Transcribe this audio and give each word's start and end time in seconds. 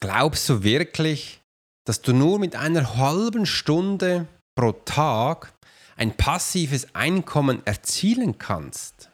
Glaubst 0.00 0.48
du 0.48 0.62
wirklich, 0.62 1.40
dass 1.84 2.00
du 2.02 2.12
nur 2.12 2.38
mit 2.38 2.54
einer 2.54 2.96
halben 2.96 3.46
Stunde 3.46 4.26
pro 4.54 4.72
Tag 4.72 5.52
ein 5.96 6.16
passives 6.16 6.86
Einkommen 6.94 7.66
erzielen 7.66 8.38
kannst? 8.38 9.10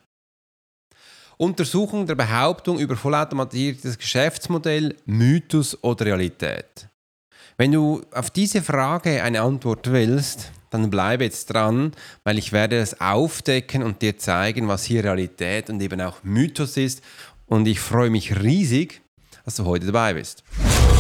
Untersuchung 1.39 2.07
der 2.07 2.15
Behauptung 2.15 2.79
über 2.79 2.97
vollautomatisiertes 2.97 3.99
Geschäftsmodell, 3.99 4.97
Mythos 5.07 5.83
oder 5.83 6.05
Realität. 6.07 6.89
Wenn 7.57 7.73
du 7.73 8.03
auf 8.13 8.31
diese 8.31 8.63
Frage 8.63 9.23
eine 9.23 9.41
Antwort 9.41 9.91
willst, 9.91 10.53
dann 10.71 10.91
bleibe 10.91 11.25
jetzt 11.25 11.47
dran, 11.47 11.93
weil 12.25 12.37
ich 12.37 12.53
werde 12.53 12.79
es 12.79 13.01
aufdecken 13.01 13.83
und 13.83 14.03
dir 14.03 14.19
zeigen, 14.19 14.69
was 14.69 14.85
hier 14.85 15.05
Realität 15.05 15.71
und 15.71 15.81
eben 15.81 16.01
auch 16.01 16.23
Mythos 16.25 16.77
ist. 16.77 17.03
Und 17.47 17.67
ich 17.67 17.81
freue 17.81 18.11
mich 18.11 18.41
riesig, 18.41 19.03
dass 19.45 19.57
du 19.57 19.65
heute 19.65 19.87
dabei 19.87 20.15
bist. 20.15 20.43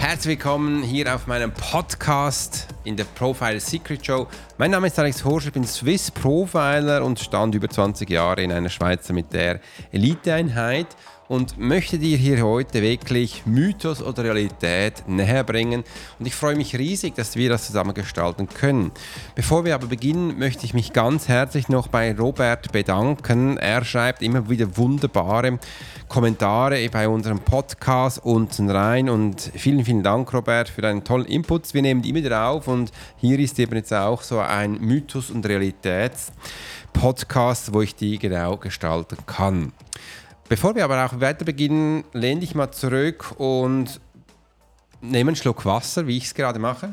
Herzlich 0.00 0.38
willkommen 0.38 0.82
hier 0.82 1.14
auf 1.14 1.26
meinem 1.26 1.52
Podcast 1.52 2.68
in 2.84 2.96
der 2.96 3.04
Profile 3.04 3.60
Secret 3.60 4.04
Show. 4.04 4.26
Mein 4.56 4.70
Name 4.70 4.86
ist 4.86 4.98
Alex 4.98 5.22
Horsch, 5.22 5.48
ich 5.48 5.52
bin 5.52 5.66
Swiss 5.66 6.10
Profiler 6.10 7.04
und 7.04 7.20
stand 7.20 7.54
über 7.54 7.68
20 7.68 8.08
Jahre 8.08 8.42
in 8.42 8.50
einer 8.50 8.70
Schweizer 8.70 9.12
mit 9.12 9.30
der 9.34 9.60
Eliteeinheit 9.92 10.86
und 11.30 11.58
möchte 11.58 11.98
dir 12.00 12.16
hier 12.16 12.42
heute 12.42 12.82
wirklich 12.82 13.46
Mythos 13.46 14.02
oder 14.02 14.24
Realität 14.24 15.04
näher 15.06 15.44
bringen. 15.44 15.84
Und 16.18 16.26
ich 16.26 16.34
freue 16.34 16.56
mich 16.56 16.76
riesig, 16.76 17.14
dass 17.14 17.36
wir 17.36 17.48
das 17.48 17.66
zusammen 17.66 17.94
gestalten 17.94 18.48
können. 18.48 18.90
Bevor 19.36 19.64
wir 19.64 19.76
aber 19.76 19.86
beginnen, 19.86 20.40
möchte 20.40 20.66
ich 20.66 20.74
mich 20.74 20.92
ganz 20.92 21.28
herzlich 21.28 21.68
noch 21.68 21.86
bei 21.86 22.18
Robert 22.18 22.72
bedanken. 22.72 23.58
Er 23.58 23.84
schreibt 23.84 24.22
immer 24.22 24.50
wieder 24.50 24.76
wunderbare 24.76 25.60
Kommentare 26.08 26.88
bei 26.88 27.08
unserem 27.08 27.38
Podcast 27.38 28.24
unten 28.24 28.68
rein. 28.68 29.08
Und 29.08 29.52
vielen, 29.54 29.84
vielen 29.84 30.02
Dank, 30.02 30.34
Robert, 30.34 30.68
für 30.68 30.82
deinen 30.82 31.04
tollen 31.04 31.26
Input. 31.26 31.72
Wir 31.72 31.82
nehmen 31.82 32.02
die 32.02 32.08
immer 32.08 32.24
wieder 32.24 32.48
auf 32.48 32.66
und 32.66 32.90
hier 33.18 33.38
ist 33.38 33.56
eben 33.60 33.76
jetzt 33.76 33.94
auch 33.94 34.22
so 34.22 34.40
ein 34.40 34.80
Mythos- 34.80 35.30
und 35.30 35.46
Realitäts-Podcast, 35.46 37.72
wo 37.72 37.82
ich 37.82 37.94
die 37.94 38.18
genau 38.18 38.56
gestalten 38.56 39.18
kann. 39.26 39.72
Bevor 40.50 40.74
wir 40.74 40.82
aber 40.82 41.06
auch 41.06 41.20
weiter 41.20 41.44
beginnen, 41.44 42.02
lehn 42.12 42.40
dich 42.40 42.56
mal 42.56 42.72
zurück 42.72 43.36
und 43.38 44.00
nehme 45.00 45.28
einen 45.28 45.36
Schluck 45.36 45.64
Wasser, 45.64 46.08
wie 46.08 46.16
ich 46.16 46.24
es 46.24 46.34
gerade 46.34 46.58
mache. 46.58 46.92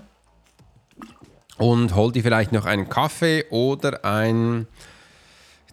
Und 1.57 1.95
hol 1.95 2.11
dir 2.11 2.21
vielleicht 2.21 2.51
noch 2.51 2.65
einen 2.65 2.87
Kaffee 2.87 3.45
oder 3.49 4.05
einen 4.05 4.67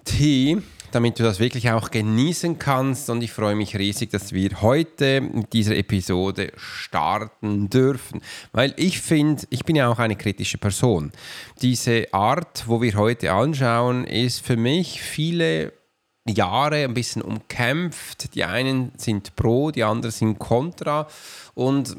Tee, 0.06 0.62
damit 0.92 1.18
du 1.18 1.24
das 1.24 1.40
wirklich 1.40 1.72
auch 1.72 1.90
genießen 1.90 2.58
kannst. 2.58 3.10
Und 3.10 3.22
ich 3.22 3.32
freue 3.32 3.54
mich 3.54 3.76
riesig, 3.76 4.08
dass 4.08 4.32
wir 4.32 4.62
heute 4.62 5.20
mit 5.20 5.52
dieser 5.52 5.76
Episode 5.76 6.52
starten 6.56 7.68
dürfen. 7.68 8.22
Weil 8.52 8.72
ich 8.78 9.02
finde, 9.02 9.42
ich 9.50 9.66
bin 9.66 9.76
ja 9.76 9.90
auch 9.90 9.98
eine 9.98 10.16
kritische 10.16 10.56
Person. 10.56 11.12
Diese 11.60 12.06
Art, 12.14 12.66
wo 12.66 12.80
wir 12.80 12.94
heute 12.94 13.30
anschauen, 13.30 14.06
ist 14.06 14.40
für 14.40 14.56
mich 14.56 15.02
viele 15.02 15.74
Jahre 16.26 16.84
ein 16.84 16.94
bisschen 16.94 17.22
umkämpft. 17.22 18.34
Die 18.34 18.44
einen 18.44 18.92
sind 18.96 19.36
pro, 19.36 19.70
die 19.70 19.84
anderen 19.84 20.12
sind 20.12 20.38
kontra. 20.38 21.06
Und 21.54 21.96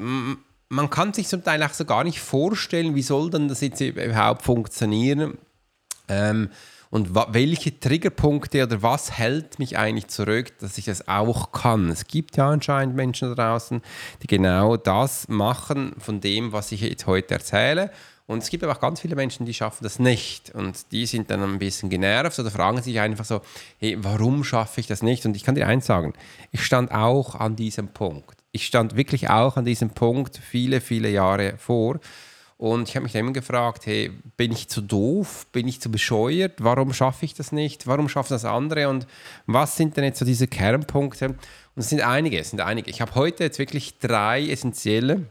man 0.68 0.90
kann 0.90 1.12
sich 1.12 1.28
zum 1.28 1.44
Teil 1.44 1.62
auch 1.62 1.72
so 1.72 1.84
gar 1.84 2.04
nicht 2.04 2.20
vorstellen, 2.20 2.94
wie 2.94 3.02
soll 3.02 3.30
denn 3.30 3.48
das 3.48 3.60
jetzt 3.60 3.80
überhaupt 3.80 4.42
funktionieren. 4.42 5.38
Ähm, 6.08 6.50
und 6.90 7.14
welche 7.14 7.78
Triggerpunkte 7.78 8.62
oder 8.62 8.80
was 8.80 9.10
hält 9.18 9.58
mich 9.58 9.76
eigentlich 9.76 10.06
zurück, 10.06 10.58
dass 10.60 10.78
ich 10.78 10.84
das 10.84 11.08
auch 11.08 11.52
kann? 11.52 11.90
Es 11.90 12.06
gibt 12.06 12.36
ja 12.36 12.48
anscheinend 12.48 12.94
Menschen 12.94 13.34
draußen, 13.34 13.82
die 14.22 14.26
genau 14.28 14.76
das 14.76 15.28
machen 15.28 15.94
von 15.98 16.20
dem, 16.20 16.52
was 16.52 16.72
ich 16.72 16.80
jetzt 16.82 17.06
heute 17.06 17.34
erzähle. 17.34 17.90
Und 18.26 18.42
es 18.42 18.50
gibt 18.50 18.64
aber 18.64 18.72
auch 18.72 18.80
ganz 18.80 19.00
viele 19.00 19.14
Menschen, 19.14 19.46
die 19.46 19.54
schaffen 19.54 19.84
das 19.84 19.98
nicht. 19.98 20.50
Und 20.50 20.90
die 20.90 21.06
sind 21.06 21.30
dann 21.30 21.42
ein 21.42 21.58
bisschen 21.58 21.90
genervt 21.90 22.38
oder 22.38 22.50
fragen 22.50 22.82
sich 22.82 22.98
einfach 22.98 23.24
so, 23.24 23.40
hey, 23.78 23.96
warum 24.00 24.42
schaffe 24.42 24.80
ich 24.80 24.88
das 24.88 25.02
nicht? 25.02 25.24
Und 25.26 25.36
ich 25.36 25.44
kann 25.44 25.54
dir 25.54 25.66
eins 25.66 25.86
sagen, 25.86 26.12
ich 26.50 26.64
stand 26.64 26.92
auch 26.92 27.36
an 27.36 27.54
diesem 27.54 27.88
Punkt. 27.88 28.42
Ich 28.50 28.66
stand 28.66 28.96
wirklich 28.96 29.30
auch 29.30 29.56
an 29.56 29.64
diesem 29.64 29.90
Punkt 29.90 30.38
viele, 30.38 30.80
viele 30.80 31.08
Jahre 31.08 31.56
vor. 31.56 32.00
Und 32.58 32.88
ich 32.88 32.96
habe 32.96 33.04
mich 33.04 33.12
dann 33.12 33.20
immer 33.20 33.32
gefragt, 33.32 33.86
hey, 33.86 34.10
bin 34.36 34.50
ich 34.50 34.68
zu 34.68 34.80
doof? 34.80 35.46
Bin 35.52 35.68
ich 35.68 35.80
zu 35.80 35.90
bescheuert? 35.90 36.54
Warum 36.58 36.94
schaffe 36.94 37.26
ich 37.26 37.34
das 37.34 37.52
nicht? 37.52 37.86
Warum 37.86 38.08
schaffen 38.08 38.32
das 38.32 38.46
andere? 38.46 38.88
Und 38.88 39.06
was 39.46 39.76
sind 39.76 39.96
denn 39.96 40.04
jetzt 40.04 40.18
so 40.18 40.24
diese 40.24 40.48
Kernpunkte? 40.48 41.26
Und 41.28 41.36
es 41.76 41.90
sind 41.90 42.00
einige, 42.00 42.38
es 42.38 42.50
sind 42.50 42.60
einige. 42.60 42.90
Ich 42.90 43.02
habe 43.02 43.14
heute 43.14 43.44
jetzt 43.44 43.58
wirklich 43.58 43.98
drei 43.98 44.48
essentielle 44.48 45.26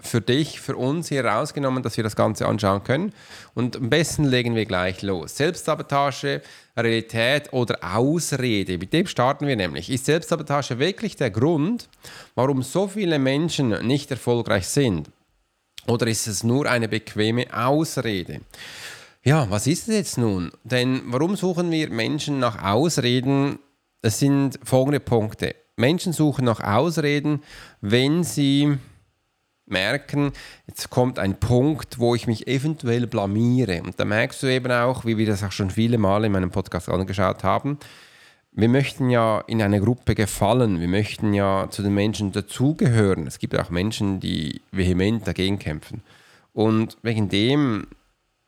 für 0.00 0.20
dich, 0.20 0.60
für 0.60 0.76
uns 0.76 1.08
hier 1.08 1.24
rausgenommen, 1.24 1.82
dass 1.82 1.96
wir 1.96 2.04
das 2.04 2.16
Ganze 2.16 2.46
anschauen 2.46 2.84
können. 2.84 3.12
Und 3.54 3.76
am 3.76 3.90
besten 3.90 4.24
legen 4.24 4.54
wir 4.54 4.66
gleich 4.66 5.02
los. 5.02 5.36
Selbstsabotage, 5.36 6.42
Realität 6.76 7.52
oder 7.52 7.78
Ausrede. 7.82 8.78
Mit 8.78 8.92
dem 8.92 9.06
starten 9.06 9.46
wir 9.46 9.56
nämlich. 9.56 9.90
Ist 9.90 10.06
Selbstsabotage 10.06 10.78
wirklich 10.78 11.16
der 11.16 11.30
Grund, 11.30 11.88
warum 12.34 12.62
so 12.62 12.88
viele 12.88 13.18
Menschen 13.18 13.86
nicht 13.86 14.10
erfolgreich 14.10 14.66
sind? 14.68 15.10
Oder 15.86 16.06
ist 16.06 16.26
es 16.26 16.42
nur 16.42 16.66
eine 16.66 16.88
bequeme 16.88 17.46
Ausrede? 17.52 18.40
Ja, 19.22 19.50
was 19.50 19.66
ist 19.66 19.88
es 19.88 19.94
jetzt 19.94 20.18
nun? 20.18 20.50
Denn 20.64 21.02
warum 21.06 21.36
suchen 21.36 21.70
wir 21.70 21.90
Menschen 21.90 22.38
nach 22.38 22.62
Ausreden? 22.62 23.58
Es 24.02 24.18
sind 24.18 24.58
folgende 24.64 25.00
Punkte. 25.00 25.54
Menschen 25.76 26.12
suchen 26.12 26.44
nach 26.44 26.60
Ausreden, 26.60 27.42
wenn 27.80 28.24
sie 28.24 28.78
merken, 29.70 30.32
jetzt 30.66 30.90
kommt 30.90 31.18
ein 31.18 31.38
Punkt, 31.38 31.98
wo 31.98 32.14
ich 32.14 32.26
mich 32.26 32.46
eventuell 32.46 33.06
blamiere. 33.06 33.82
Und 33.82 33.98
da 33.98 34.04
merkst 34.04 34.42
du 34.42 34.46
eben 34.46 34.70
auch, 34.72 35.04
wie 35.04 35.16
wir 35.16 35.26
das 35.26 35.42
auch 35.42 35.52
schon 35.52 35.70
viele 35.70 35.98
Male 35.98 36.26
in 36.26 36.32
meinem 36.32 36.50
Podcast 36.50 36.88
angeschaut 36.88 37.44
haben, 37.44 37.78
wir 38.52 38.68
möchten 38.68 39.10
ja 39.10 39.40
in 39.46 39.62
eine 39.62 39.80
Gruppe 39.80 40.14
gefallen, 40.14 40.80
wir 40.80 40.88
möchten 40.88 41.32
ja 41.34 41.68
zu 41.70 41.82
den 41.82 41.94
Menschen 41.94 42.32
dazugehören. 42.32 43.26
Es 43.26 43.38
gibt 43.38 43.56
auch 43.56 43.70
Menschen, 43.70 44.18
die 44.18 44.60
vehement 44.72 45.26
dagegen 45.26 45.58
kämpfen. 45.58 46.02
Und 46.52 46.96
wegen 47.02 47.28
dem 47.28 47.86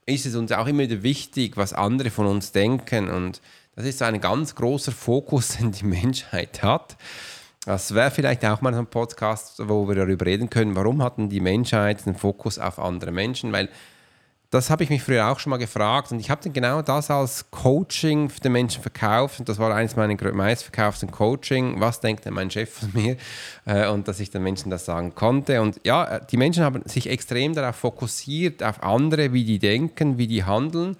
ist 0.07 0.27
es 0.27 0.35
uns 0.35 0.51
auch 0.51 0.67
immer 0.67 0.81
wieder 0.81 1.03
wichtig, 1.03 1.57
was 1.57 1.73
andere 1.73 2.11
von 2.11 2.27
uns 2.27 2.51
denken. 2.51 3.09
Und 3.11 3.41
das 3.77 3.87
ist 3.87 4.01
so 4.01 4.05
ein 4.05 4.21
ganz 4.21 4.55
großer 4.55 4.93
Fokus, 4.93 5.57
den 5.59 5.73
die 5.73 5.85
Menschheit 5.85 6.63
hat. 6.63 6.97
Das 7.65 7.95
wäre 7.95 8.11
vielleicht 8.11 8.45
auch 8.45 8.61
mal 8.61 8.75
ein 8.75 8.87
Podcast, 8.89 9.61
wo 9.69 9.87
wir 9.87 9.95
darüber 9.95 10.27
reden 10.27 10.51
können, 10.51 10.75
warum 10.75 11.01
hatten 11.01 11.29
die 11.29 11.39
Menschheit 11.39 12.05
den 12.05 12.17
Fokus 12.17 12.59
auf 12.59 12.81
andere 12.81 13.13
Menschen? 13.13 13.53
Weil 13.53 13.69
das 14.51 14.69
habe 14.69 14.83
ich 14.83 14.91
mich 14.91 15.03
früher 15.03 15.29
auch 15.29 15.39
schon 15.39 15.51
mal 15.51 15.59
gefragt 15.59 16.11
und 16.11 16.19
ich 16.19 16.29
habe 16.29 16.43
dann 16.43 16.53
genau 16.53 16.83
das 16.83 17.11
als 17.11 17.51
Coaching 17.53 18.29
für 18.29 18.41
den 18.41 18.53
Menschen 18.53 18.83
verkauft 18.83 19.39
und 19.39 19.49
das 19.49 19.59
war 19.61 19.73
eines 19.75 19.95
meiner 19.95 20.15
meistverkauften 20.35 21.11
Coaching. 21.13 21.81
Was 21.81 22.01
denkt 22.01 22.27
denn 22.27 22.35
mein 22.35 22.51
Chef 22.51 22.69
von 22.69 22.91
mir? 22.95 23.17
Äh, 23.65 23.89
und 23.89 24.09
dass 24.09 24.19
ich 24.19 24.31
den 24.31 24.43
Menschen 24.43 24.69
das 24.69 24.85
sagen 24.85 25.15
konnte. 25.15 25.63
Und 25.63 25.81
ja, 25.85 26.19
die 26.19 26.37
Menschen 26.37 26.65
haben 26.65 26.83
sich 26.85 27.09
extrem 27.09 27.55
darauf 27.55 27.77
fokussiert, 27.77 28.63
auf 28.63 28.83
andere, 28.83 29.33
wie 29.33 29.45
die 29.45 29.61
denken, 29.61 30.19
wie 30.19 30.27
die 30.27 30.45
handeln 30.45 30.97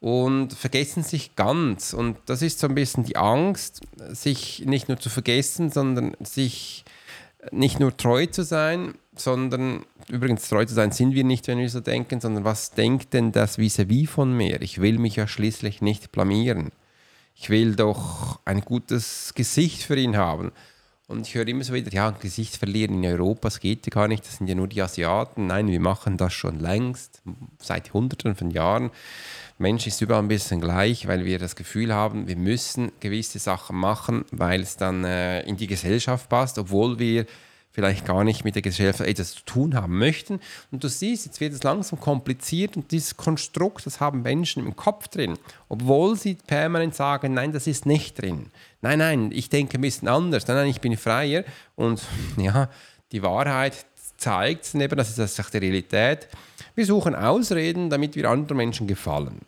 und 0.00 0.52
vergessen 0.52 1.02
sich 1.02 1.34
ganz. 1.36 1.92
Und 1.92 2.18
das 2.26 2.42
ist 2.42 2.60
so 2.60 2.68
ein 2.68 2.74
bisschen 2.74 3.04
die 3.04 3.16
Angst, 3.16 3.82
sich 4.10 4.64
nicht 4.66 4.88
nur 4.88 4.98
zu 4.98 5.10
vergessen, 5.10 5.70
sondern 5.70 6.16
sich 6.20 6.84
nicht 7.50 7.80
nur 7.80 7.96
treu 7.96 8.26
zu 8.26 8.42
sein, 8.42 8.94
sondern 9.16 9.84
übrigens 10.08 10.48
treu 10.48 10.64
zu 10.64 10.74
sein 10.74 10.92
sind 10.92 11.14
wir 11.14 11.24
nicht, 11.24 11.46
wenn 11.48 11.58
wir 11.58 11.68
so 11.68 11.80
denken, 11.80 12.20
sondern 12.20 12.44
was 12.44 12.72
denkt 12.72 13.12
denn 13.14 13.32
das 13.32 13.58
vis-à-vis 13.58 14.08
-vis 14.08 14.08
von 14.08 14.36
mir? 14.36 14.62
Ich 14.62 14.80
will 14.80 14.98
mich 14.98 15.16
ja 15.16 15.26
schließlich 15.26 15.80
nicht 15.80 16.12
blamieren. 16.12 16.70
Ich 17.34 17.50
will 17.50 17.76
doch 17.76 18.40
ein 18.44 18.62
gutes 18.62 19.32
Gesicht 19.34 19.82
für 19.82 19.96
ihn 19.96 20.16
haben. 20.16 20.52
Und 21.06 21.26
ich 21.26 21.34
höre 21.34 21.48
immer 21.48 21.64
so 21.64 21.72
wieder, 21.72 21.90
ja, 21.90 22.08
ein 22.08 22.18
Gesicht 22.20 22.56
verlieren 22.56 23.02
in 23.02 23.10
Europa, 23.10 23.48
das 23.48 23.60
geht 23.60 23.86
ja 23.86 23.90
gar 23.90 24.08
nicht, 24.08 24.26
das 24.26 24.36
sind 24.36 24.46
ja 24.46 24.54
nur 24.54 24.68
die 24.68 24.82
Asiaten. 24.82 25.46
Nein, 25.46 25.68
wir 25.68 25.80
machen 25.80 26.18
das 26.18 26.34
schon 26.34 26.60
längst, 26.60 27.22
seit 27.58 27.94
Hunderten 27.94 28.34
von 28.34 28.50
Jahren. 28.50 28.90
Mensch 29.58 29.88
ist 29.88 30.00
überall 30.00 30.22
ein 30.22 30.28
bisschen 30.28 30.60
gleich, 30.60 31.08
weil 31.08 31.24
wir 31.24 31.40
das 31.40 31.56
Gefühl 31.56 31.92
haben, 31.92 32.28
wir 32.28 32.36
müssen 32.36 32.92
gewisse 33.00 33.40
Sachen 33.40 33.76
machen, 33.76 34.24
weil 34.30 34.60
es 34.60 34.76
dann 34.76 35.04
äh, 35.04 35.42
in 35.42 35.56
die 35.56 35.66
Gesellschaft 35.66 36.28
passt, 36.28 36.58
obwohl 36.58 37.00
wir 37.00 37.26
vielleicht 37.72 38.06
gar 38.06 38.24
nicht 38.24 38.44
mit 38.44 38.54
der 38.54 38.62
Gesellschaft 38.62 39.08
etwas 39.08 39.34
zu 39.34 39.44
tun 39.44 39.74
haben 39.74 39.98
möchten. 39.98 40.40
Und 40.70 40.82
du 40.82 40.88
siehst, 40.88 41.26
jetzt 41.26 41.40
wird 41.40 41.52
es 41.52 41.62
langsam 41.62 42.00
kompliziert 42.00 42.76
und 42.76 42.90
dieses 42.92 43.16
Konstrukt, 43.16 43.84
das 43.84 44.00
haben 44.00 44.22
Menschen 44.22 44.64
im 44.64 44.76
Kopf 44.76 45.08
drin, 45.08 45.34
obwohl 45.68 46.16
sie 46.16 46.34
permanent 46.34 46.94
sagen, 46.94 47.34
nein, 47.34 47.52
das 47.52 47.66
ist 47.66 47.84
nicht 47.84 48.20
drin. 48.20 48.50
Nein, 48.80 49.00
nein, 49.00 49.30
ich 49.32 49.48
denke 49.48 49.78
ein 49.78 49.80
bisschen 49.80 50.08
anders. 50.08 50.46
Nein, 50.46 50.56
nein, 50.56 50.68
ich 50.68 50.80
bin 50.80 50.96
freier. 50.96 51.44
Und 51.74 52.00
ja, 52.36 52.68
die 53.10 53.22
Wahrheit 53.22 53.86
zeigt 54.16 54.74
eben, 54.74 54.96
das 54.96 55.16
ist 55.16 55.18
das 55.18 55.50
die 55.50 55.58
Realität. 55.58 56.28
Wir 56.78 56.86
suchen 56.86 57.16
Ausreden, 57.16 57.90
damit 57.90 58.14
wir 58.14 58.30
anderen 58.30 58.56
Menschen 58.56 58.86
gefallen. 58.86 59.40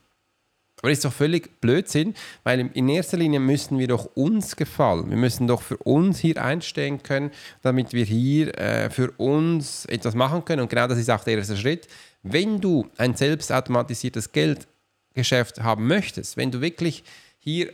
Aber 0.79 0.89
das 0.89 0.99
ist 0.99 1.05
doch 1.05 1.13
völlig 1.13 1.61
Blödsinn, 1.61 2.17
weil 2.43 2.69
in 2.75 2.89
erster 2.89 3.19
Linie 3.19 3.39
müssen 3.39 3.79
wir 3.79 3.87
doch 3.87 4.17
uns 4.17 4.57
gefallen. 4.57 5.09
Wir 5.11 5.17
müssen 5.17 5.47
doch 5.47 5.63
für 5.63 5.77
uns 5.77 6.19
hier 6.19 6.43
einstehen 6.43 7.05
können, 7.05 7.31
damit 7.63 7.93
wir 7.93 8.05
hier 8.05 8.59
äh, 8.59 8.91
für 8.91 9.13
uns 9.13 9.85
etwas 9.87 10.17
machen 10.17 10.45
können. 10.45 10.63
Und 10.63 10.71
genau 10.71 10.89
das 10.89 10.99
ist 10.99 11.09
auch 11.09 11.23
der 11.23 11.39
erste 11.39 11.57
Schritt. 11.57 11.87
Wenn 12.25 12.61
du 12.61 12.89
ein 12.97 13.15
selbstautomatisiertes 13.15 14.33
Geldgeschäft 14.33 15.63
haben 15.63 15.87
möchtest, 15.87 16.37
wenn 16.37 16.51
du 16.51 16.61
wirklich 16.61 17.05
hier 17.39 17.73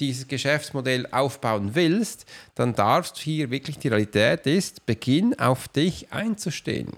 dieses 0.00 0.26
Geschäftsmodell 0.26 1.06
aufbauen 1.12 1.76
willst, 1.76 2.26
dann 2.56 2.74
darfst 2.74 3.18
du 3.18 3.20
hier 3.20 3.52
wirklich 3.52 3.78
die 3.78 3.86
Realität 3.86 4.48
ist, 4.48 4.86
beginn 4.86 5.38
auf 5.38 5.68
dich 5.68 6.12
einzustehen 6.12 6.94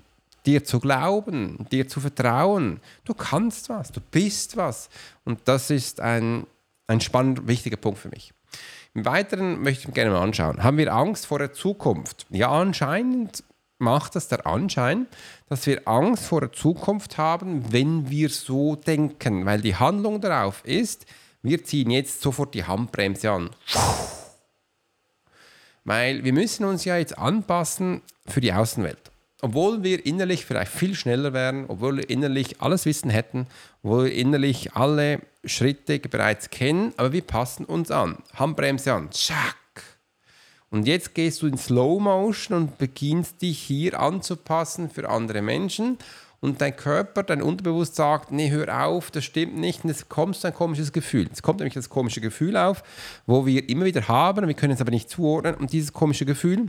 dir 0.47 0.65
zu 0.65 0.81
glauben, 0.81 1.67
dir 1.71 1.89
zu 1.89 2.01
vertrauen. 2.01 2.81
Du 3.05 3.15
kannst 3.15 3.69
was, 3.69 3.93
du 3.93 4.01
bist 4.01 4.57
was. 4.57 4.89
Und 5.25 5.41
das 5.45 5.71
ist 5.71 6.01
ein, 6.01 6.47
ein 6.87 7.01
spannender, 7.01 7.47
wichtiger 7.47 7.77
Punkt 7.77 7.99
für 7.99 8.09
mich. 8.09 8.33
Im 8.95 9.05
Weiteren 9.05 9.63
möchte 9.63 9.83
ich 9.83 9.89
mir 9.89 9.95
gerne 9.95 10.11
mal 10.11 10.23
anschauen. 10.23 10.63
Haben 10.63 10.79
wir 10.79 10.93
Angst 10.93 11.27
vor 11.27 11.39
der 11.39 11.53
Zukunft? 11.53 12.27
Ja, 12.31 12.51
anscheinend 12.51 13.45
macht 13.79 14.17
das 14.17 14.29
der 14.29 14.47
Anschein, 14.47 15.07
dass 15.49 15.67
wir 15.67 15.87
Angst 15.87 16.27
vor 16.27 16.41
der 16.41 16.53
Zukunft 16.53 17.17
haben, 17.17 17.73
wenn 17.73 18.11
wir 18.11 18.29
so 18.29 18.77
denken. 18.77 19.47
Weil 19.47 19.61
die 19.61 19.77
Handlung 19.77 20.21
darauf 20.21 20.65
ist, 20.65 21.07
wir 21.43 21.65
ziehen 21.65 21.91
jetzt 21.91 22.21
sofort 22.21 22.55
die 22.55 22.65
Handbremse 22.65 23.31
an. 23.31 23.51
Weil 25.85 26.25
wir 26.25 26.33
müssen 26.33 26.65
uns 26.65 26.85
ja 26.85 26.97
jetzt 26.97 27.17
anpassen 27.17 28.03
für 28.27 28.41
die 28.41 28.53
Außenwelt 28.53 29.10
obwohl 29.43 29.83
wir 29.83 30.05
innerlich 30.05 30.45
vielleicht 30.45 30.73
viel 30.73 30.95
schneller 30.95 31.33
wären, 31.33 31.65
obwohl 31.69 31.99
wir 31.99 32.11
innerlich 32.11 32.61
alles 32.61 32.87
Wissen 32.87 33.11
hätten, 33.11 33.47
obwohl 33.83 34.07
wir 34.07 34.15
innerlich 34.15 34.75
alle 34.75 35.21
Schritte 35.45 35.99
bereits 35.99 36.51
kennen, 36.51 36.93
aber 36.97 37.13
wir 37.13 37.23
passen 37.23 37.65
uns 37.65 37.91
an. 37.91 38.19
Handbremse 38.35 38.93
an. 38.93 39.11
Tschack. 39.11 39.57
Und 40.71 40.87
jetzt 40.87 41.15
gehst 41.15 41.43
du 41.43 41.47
in 41.47 41.59
Slow 41.59 42.01
Motion 42.01 42.57
und 42.57 42.79
beginnst 42.79 43.43
dich 43.43 43.59
hier 43.59 43.99
anzupassen 43.99 44.89
für 44.89 45.09
andere 45.09 45.43
Menschen. 45.43 45.99
Und 46.41 46.61
dein 46.61 46.75
Körper, 46.75 47.23
dein 47.23 47.43
Unterbewusst 47.43 47.97
sagt, 47.97 48.31
nee, 48.31 48.51
hör 48.51 48.87
auf, 48.87 49.11
das 49.11 49.25
stimmt 49.25 49.59
nicht. 49.59 49.85
Und 49.85 49.91
es 49.91 50.09
kommt 50.09 50.43
ein 50.45 50.55
komisches 50.55 50.93
Gefühl. 50.93 51.29
Es 51.33 51.43
kommt 51.43 51.59
nämlich 51.59 51.75
das 51.75 51.91
komische 51.91 52.21
Gefühl 52.21 52.57
auf, 52.57 52.83
wo 53.27 53.45
wir 53.45 53.69
immer 53.69 53.85
wieder 53.85 54.09
haben, 54.09 54.47
wir 54.47 54.55
können 54.55 54.73
es 54.73 54.81
aber 54.81 54.91
nicht 54.91 55.11
zuordnen. 55.11 55.55
Und 55.57 55.73
dieses 55.73 55.93
komische 55.93 56.25
Gefühl, 56.25 56.69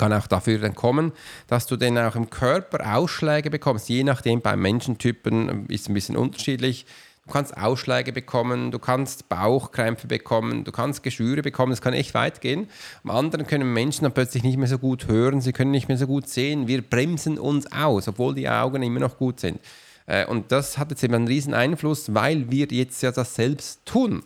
kann 0.00 0.14
auch 0.14 0.26
dafür 0.26 0.58
dann 0.58 0.74
kommen, 0.74 1.12
dass 1.46 1.66
du 1.66 1.76
dann 1.76 1.98
auch 1.98 2.16
im 2.16 2.30
Körper 2.30 2.96
Ausschläge 2.96 3.50
bekommst, 3.50 3.90
je 3.90 4.02
nachdem 4.02 4.40
beim 4.40 4.60
Menschentypen 4.62 5.66
ist 5.68 5.82
es 5.82 5.88
ein 5.88 5.94
bisschen 5.94 6.16
unterschiedlich. 6.16 6.86
Du 7.26 7.32
kannst 7.34 7.54
Ausschläge 7.54 8.10
bekommen, 8.10 8.70
du 8.70 8.78
kannst 8.78 9.28
Bauchkrämpfe 9.28 10.06
bekommen, 10.06 10.64
du 10.64 10.72
kannst 10.72 11.02
Geschwüre 11.02 11.42
bekommen, 11.42 11.72
es 11.72 11.82
kann 11.82 11.92
echt 11.92 12.14
weit 12.14 12.40
gehen. 12.40 12.68
Am 13.04 13.10
anderen 13.10 13.46
können 13.46 13.74
Menschen 13.74 14.04
dann 14.04 14.12
plötzlich 14.12 14.42
nicht 14.42 14.56
mehr 14.56 14.68
so 14.68 14.78
gut 14.78 15.06
hören, 15.06 15.42
sie 15.42 15.52
können 15.52 15.70
nicht 15.70 15.88
mehr 15.88 15.98
so 15.98 16.06
gut 16.06 16.28
sehen. 16.28 16.66
Wir 16.66 16.80
bremsen 16.80 17.38
uns 17.38 17.70
aus, 17.70 18.08
obwohl 18.08 18.34
die 18.34 18.48
Augen 18.48 18.82
immer 18.82 19.00
noch 19.00 19.18
gut 19.18 19.38
sind. 19.38 19.60
Äh, 20.06 20.24
und 20.24 20.50
das 20.50 20.78
hat 20.78 20.90
jetzt 20.90 21.04
eben 21.04 21.14
einen 21.14 21.28
riesen 21.28 21.52
Einfluss, 21.52 22.14
weil 22.14 22.50
wir 22.50 22.66
jetzt 22.70 23.02
ja 23.02 23.12
das 23.12 23.34
selbst 23.34 23.84
tun. 23.84 24.22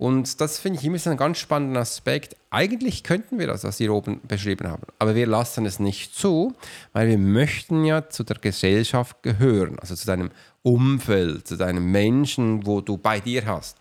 Und 0.00 0.40
das 0.40 0.58
finde 0.58 0.78
ich 0.78 0.86
immer 0.86 0.98
so 0.98 1.10
einen 1.10 1.18
ganz 1.18 1.36
spannenden 1.36 1.76
Aspekt. 1.76 2.34
Eigentlich 2.48 3.04
könnten 3.04 3.38
wir 3.38 3.46
das, 3.46 3.64
was 3.64 3.76
Sie 3.76 3.90
oben 3.90 4.22
beschrieben 4.26 4.66
haben, 4.66 4.84
aber 4.98 5.14
wir 5.14 5.26
lassen 5.26 5.66
es 5.66 5.78
nicht 5.78 6.14
zu, 6.14 6.54
weil 6.94 7.06
wir 7.06 7.18
möchten 7.18 7.84
ja 7.84 8.08
zu 8.08 8.24
der 8.24 8.38
Gesellschaft 8.38 9.22
gehören, 9.22 9.78
also 9.78 9.94
zu 9.94 10.06
deinem 10.06 10.30
Umfeld, 10.62 11.46
zu 11.46 11.58
deinem 11.58 11.92
Menschen, 11.92 12.64
wo 12.64 12.80
du 12.80 12.96
bei 12.96 13.20
dir 13.20 13.44
hast. 13.44 13.76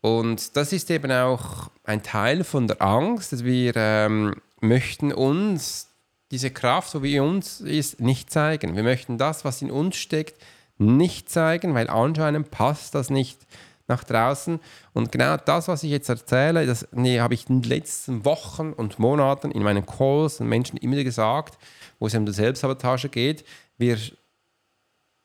Und 0.00 0.56
das 0.56 0.72
ist 0.72 0.90
eben 0.90 1.12
auch 1.12 1.70
ein 1.84 2.02
Teil 2.02 2.42
von 2.42 2.66
der 2.66 2.80
Angst, 2.80 3.34
dass 3.34 3.44
wir 3.44 3.74
ähm, 3.76 4.36
möchten 4.62 5.12
uns 5.12 5.88
diese 6.30 6.50
Kraft, 6.50 6.92
so 6.92 7.02
wie 7.02 7.20
uns 7.20 7.60
ist, 7.60 8.00
nicht 8.00 8.30
zeigen. 8.30 8.74
Wir 8.74 8.84
möchten 8.84 9.18
das, 9.18 9.44
was 9.44 9.60
in 9.60 9.70
uns 9.70 9.96
steckt, 9.96 10.40
nicht 10.78 11.28
zeigen, 11.28 11.74
weil 11.74 11.90
anscheinend 11.90 12.50
passt 12.50 12.94
das 12.94 13.10
nicht 13.10 13.46
nach 13.90 14.04
draußen. 14.04 14.58
Und 14.94 15.12
genau 15.12 15.36
das, 15.36 15.68
was 15.68 15.82
ich 15.82 15.90
jetzt 15.90 16.08
erzähle, 16.08 16.64
das 16.64 16.88
nee, 16.92 17.20
habe 17.20 17.34
ich 17.34 17.50
in 17.50 17.60
den 17.60 17.68
letzten 17.68 18.24
Wochen 18.24 18.72
und 18.72 18.98
Monaten 18.98 19.50
in 19.50 19.62
meinen 19.62 19.84
Calls 19.84 20.40
und 20.40 20.48
Menschen 20.48 20.78
immer 20.78 21.04
gesagt, 21.04 21.58
wo 21.98 22.06
es 22.06 22.14
um 22.14 22.24
die 22.24 22.32
Selbstsabotage 22.32 23.10
geht. 23.10 23.44
Wir 23.76 23.98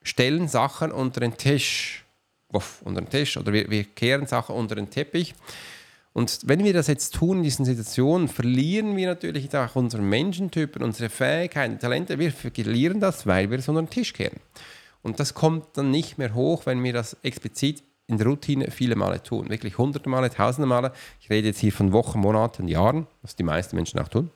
stellen 0.02 0.48
Sachen 0.48 0.92
unter 0.92 1.20
den 1.20 1.36
Tisch, 1.36 2.04
uff, 2.52 2.82
unter 2.84 3.00
den 3.00 3.08
Tisch 3.08 3.38
oder 3.38 3.52
wir, 3.52 3.70
wir 3.70 3.84
kehren 3.84 4.26
Sachen 4.26 4.54
unter 4.54 4.74
den 4.74 4.90
Teppich. 4.90 5.34
Und 6.12 6.40
wenn 6.44 6.64
wir 6.64 6.72
das 6.72 6.86
jetzt 6.86 7.14
tun 7.14 7.38
in 7.38 7.42
diesen 7.42 7.66
Situationen, 7.66 8.28
verlieren 8.28 8.96
wir 8.96 9.06
natürlich 9.06 9.54
auch 9.54 9.76
unseren 9.76 10.08
Menschentypen, 10.08 10.82
unsere 10.82 11.10
Fähigkeiten, 11.10 11.78
Talente. 11.78 12.18
Wir 12.18 12.32
verlieren 12.32 13.00
das, 13.00 13.26
weil 13.26 13.50
wir 13.50 13.58
es 13.58 13.68
unter 13.68 13.82
den 13.82 13.90
Tisch 13.90 14.14
kehren. 14.14 14.40
Und 15.02 15.20
das 15.20 15.34
kommt 15.34 15.76
dann 15.76 15.90
nicht 15.90 16.16
mehr 16.18 16.34
hoch, 16.34 16.64
wenn 16.64 16.82
wir 16.82 16.92
das 16.92 17.16
explizit 17.22 17.82
in 18.08 18.18
der 18.18 18.26
Routine 18.26 18.70
viele 18.70 18.96
Male 18.96 19.22
tun. 19.22 19.48
Wirklich 19.48 19.78
hunderte 19.78 20.08
Male, 20.08 20.30
tausende 20.30 20.66
Male. 20.66 20.92
Ich 21.20 21.30
rede 21.30 21.48
jetzt 21.48 21.58
hier 21.58 21.72
von 21.72 21.92
Wochen, 21.92 22.20
Monaten, 22.20 22.68
Jahren, 22.68 23.06
was 23.22 23.36
die 23.36 23.42
meisten 23.42 23.76
Menschen 23.76 23.98
auch 23.98 24.08
tun, 24.08 24.30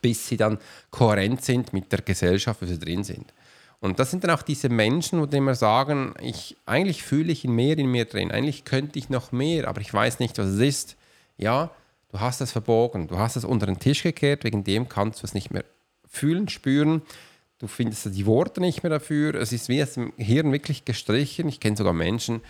bis 0.00 0.26
sie 0.26 0.36
dann 0.36 0.58
kohärent 0.90 1.44
sind 1.44 1.72
mit 1.72 1.92
der 1.92 2.00
Gesellschaft, 2.00 2.62
wo 2.62 2.66
sie 2.66 2.78
drin 2.78 3.04
sind. 3.04 3.32
Und 3.80 3.98
das 3.98 4.10
sind 4.10 4.24
dann 4.24 4.30
auch 4.30 4.42
diese 4.42 4.70
Menschen, 4.70 5.28
die 5.28 5.36
immer 5.36 5.54
sagen, 5.54 6.14
ich, 6.20 6.56
eigentlich 6.64 7.02
fühle 7.02 7.30
ich 7.30 7.44
mehr 7.44 7.76
in 7.76 7.90
mir 7.90 8.06
drin, 8.06 8.32
eigentlich 8.32 8.64
könnte 8.64 8.98
ich 8.98 9.10
noch 9.10 9.30
mehr, 9.30 9.68
aber 9.68 9.80
ich 9.82 9.92
weiß 9.92 10.20
nicht, 10.20 10.38
was 10.38 10.46
es 10.46 10.60
ist. 10.60 10.96
Ja, 11.36 11.70
du 12.10 12.18
hast 12.18 12.40
es 12.40 12.50
verbogen, 12.50 13.08
du 13.08 13.18
hast 13.18 13.36
es 13.36 13.44
unter 13.44 13.66
den 13.66 13.78
Tisch 13.78 14.02
gekehrt, 14.02 14.42
wegen 14.42 14.64
dem 14.64 14.88
kannst 14.88 15.22
du 15.22 15.26
es 15.26 15.34
nicht 15.34 15.50
mehr 15.50 15.64
fühlen, 16.08 16.48
spüren. 16.48 17.02
Du 17.58 17.66
findest 17.66 18.06
die 18.14 18.26
Worte 18.26 18.60
nicht 18.60 18.82
mehr 18.82 18.90
dafür. 18.90 19.34
Es 19.34 19.52
ist 19.52 19.68
wie 19.68 19.82
aus 19.82 19.94
dem 19.94 20.12
Hirn 20.16 20.52
wirklich 20.52 20.84
gestrichen. 20.84 21.48
Ich 21.48 21.60
kenne 21.60 21.76
sogar 21.76 21.92
Menschen, 21.92 22.40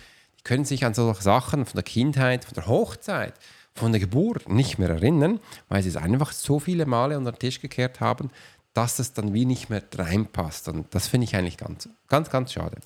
können 0.45 0.63
sich 0.63 0.85
an 0.85 0.93
solche 0.93 1.21
Sachen 1.21 1.65
von 1.65 1.75
der 1.75 1.83
Kindheit, 1.83 2.45
von 2.45 2.53
der 2.53 2.67
Hochzeit, 2.67 3.33
von 3.73 3.91
der 3.91 3.99
Geburt 3.99 4.47
nicht 4.47 4.79
mehr 4.79 4.89
erinnern, 4.89 5.41
weil 5.67 5.83
sie 5.83 5.89
es 5.89 5.97
einfach 5.97 6.31
so 6.31 6.59
viele 6.59 6.85
Male 6.85 7.17
unter 7.17 7.33
den 7.33 7.39
Tisch 7.39 7.59
gekehrt 7.59 7.99
haben, 7.99 8.29
dass 8.73 8.99
es 8.99 9.13
dann 9.13 9.33
wie 9.33 9.45
nicht 9.45 9.69
mehr 9.69 9.81
reinpasst. 9.93 10.67
Und 10.67 10.93
das 10.93 11.07
finde 11.07 11.25
ich 11.25 11.35
eigentlich 11.35 11.57
ganz, 11.57 11.89
ganz, 12.07 12.29
ganz 12.29 12.53
schade. 12.53 12.77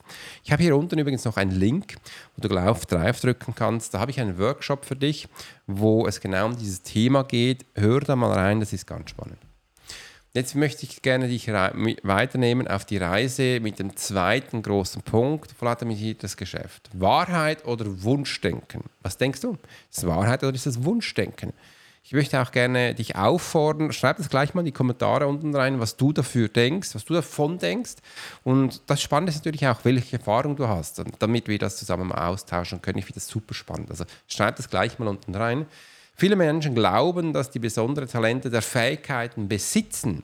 Ich 0.44 0.52
habe 0.52 0.64
hier 0.64 0.76
unten 0.78 0.98
übrigens 0.98 1.26
noch 1.26 1.38
einen 1.38 1.52
Link, 1.52 1.98
wo 2.36 2.48
du 2.48 2.58
auf 2.58 2.86
Drive 2.86 3.22
drücken 3.22 3.54
kannst. 3.56 3.94
Da 3.94 4.00
habe 4.00 4.12
ich 4.12 4.20
einen 4.20 4.38
Workshop 4.40 4.86
für 4.86 4.96
dich, 4.96 5.28
wo 5.68 6.08
es 6.08 6.22
genau 6.22 6.46
um 6.46 6.58
dieses 6.58 6.82
Thema 6.82 7.24
geht. 7.24 7.66
Hör 7.76 8.00
da 8.00 8.16
mal 8.16 8.32
rein, 8.32 8.60
das 8.60 8.72
ist 8.72 8.88
ganz 8.88 9.10
spannend. 9.10 9.49
Jetzt 10.34 10.54
möchte 10.54 10.84
ich 10.86 11.02
gerne 11.02 11.28
dich 11.28 11.48
weiternehmen 11.48 12.68
auf 12.68 12.86
die 12.86 12.98
Reise 12.98 13.60
mit 13.62 13.80
dem 13.80 13.96
zweiten 13.96 14.62
großen 14.62 15.02
Punkt 15.02 15.56
das 16.20 16.38
Geschäft. 16.38 16.90
Wahrheit 16.94 17.66
oder 17.66 18.04
Wunschdenken? 18.04 18.84
Was 19.02 19.18
denkst 19.18 19.42
du? 19.42 19.58
Ist 19.90 19.98
es 19.98 20.08
Wahrheit 20.08 20.44
oder 20.44 20.54
ist 20.54 20.68
es 20.68 20.84
Wunschdenken? 20.84 21.54
Ich 22.04 22.14
möchte 22.14 22.40
auch 22.42 22.52
gerne 22.52 22.94
dich 22.94 23.16
auffordern, 23.16 23.92
schreib 23.92 24.18
das 24.18 24.30
gleich 24.30 24.54
mal 24.54 24.62
in 24.62 24.68
die 24.68 24.72
Kommentare 24.72 25.28
unten 25.28 25.56
rein, 25.56 25.80
was 25.80 25.98
du 25.98 26.14
dafür 26.14 26.48
denkst, 26.48 26.94
was 26.94 27.06
du 27.06 27.16
davon 27.16 27.58
denkst. 27.58 27.96
Und 28.44 28.82
das 28.86 29.02
Spannende 29.02 29.32
ist 29.32 29.38
natürlich 29.38 29.68
auch, 29.68 29.84
welche 29.84 30.18
Erfahrung 30.18 30.56
du 30.56 30.68
hast. 30.68 31.04
Damit 31.18 31.48
wir 31.48 31.58
das 31.58 31.78
zusammen 31.78 32.08
mal 32.08 32.28
austauschen 32.28 32.84
können, 32.84 33.00
ich 33.00 33.06
finde 33.06 33.20
das 33.20 33.28
super 33.28 33.56
spannend. 33.56 33.90
Also 33.90 34.06
schreib 34.28 34.56
das 34.58 34.70
gleich 34.70 35.00
mal 35.00 35.08
unten 35.08 35.34
rein. 35.34 35.66
Viele 36.20 36.36
Menschen 36.36 36.76
glauben, 36.76 37.32
dass 37.32 37.50
die 37.50 37.60
besonderen 37.60 38.10
Talente 38.10 38.50
der 38.50 38.62
Fähigkeiten 38.62 39.48
besitzen, 39.48 40.22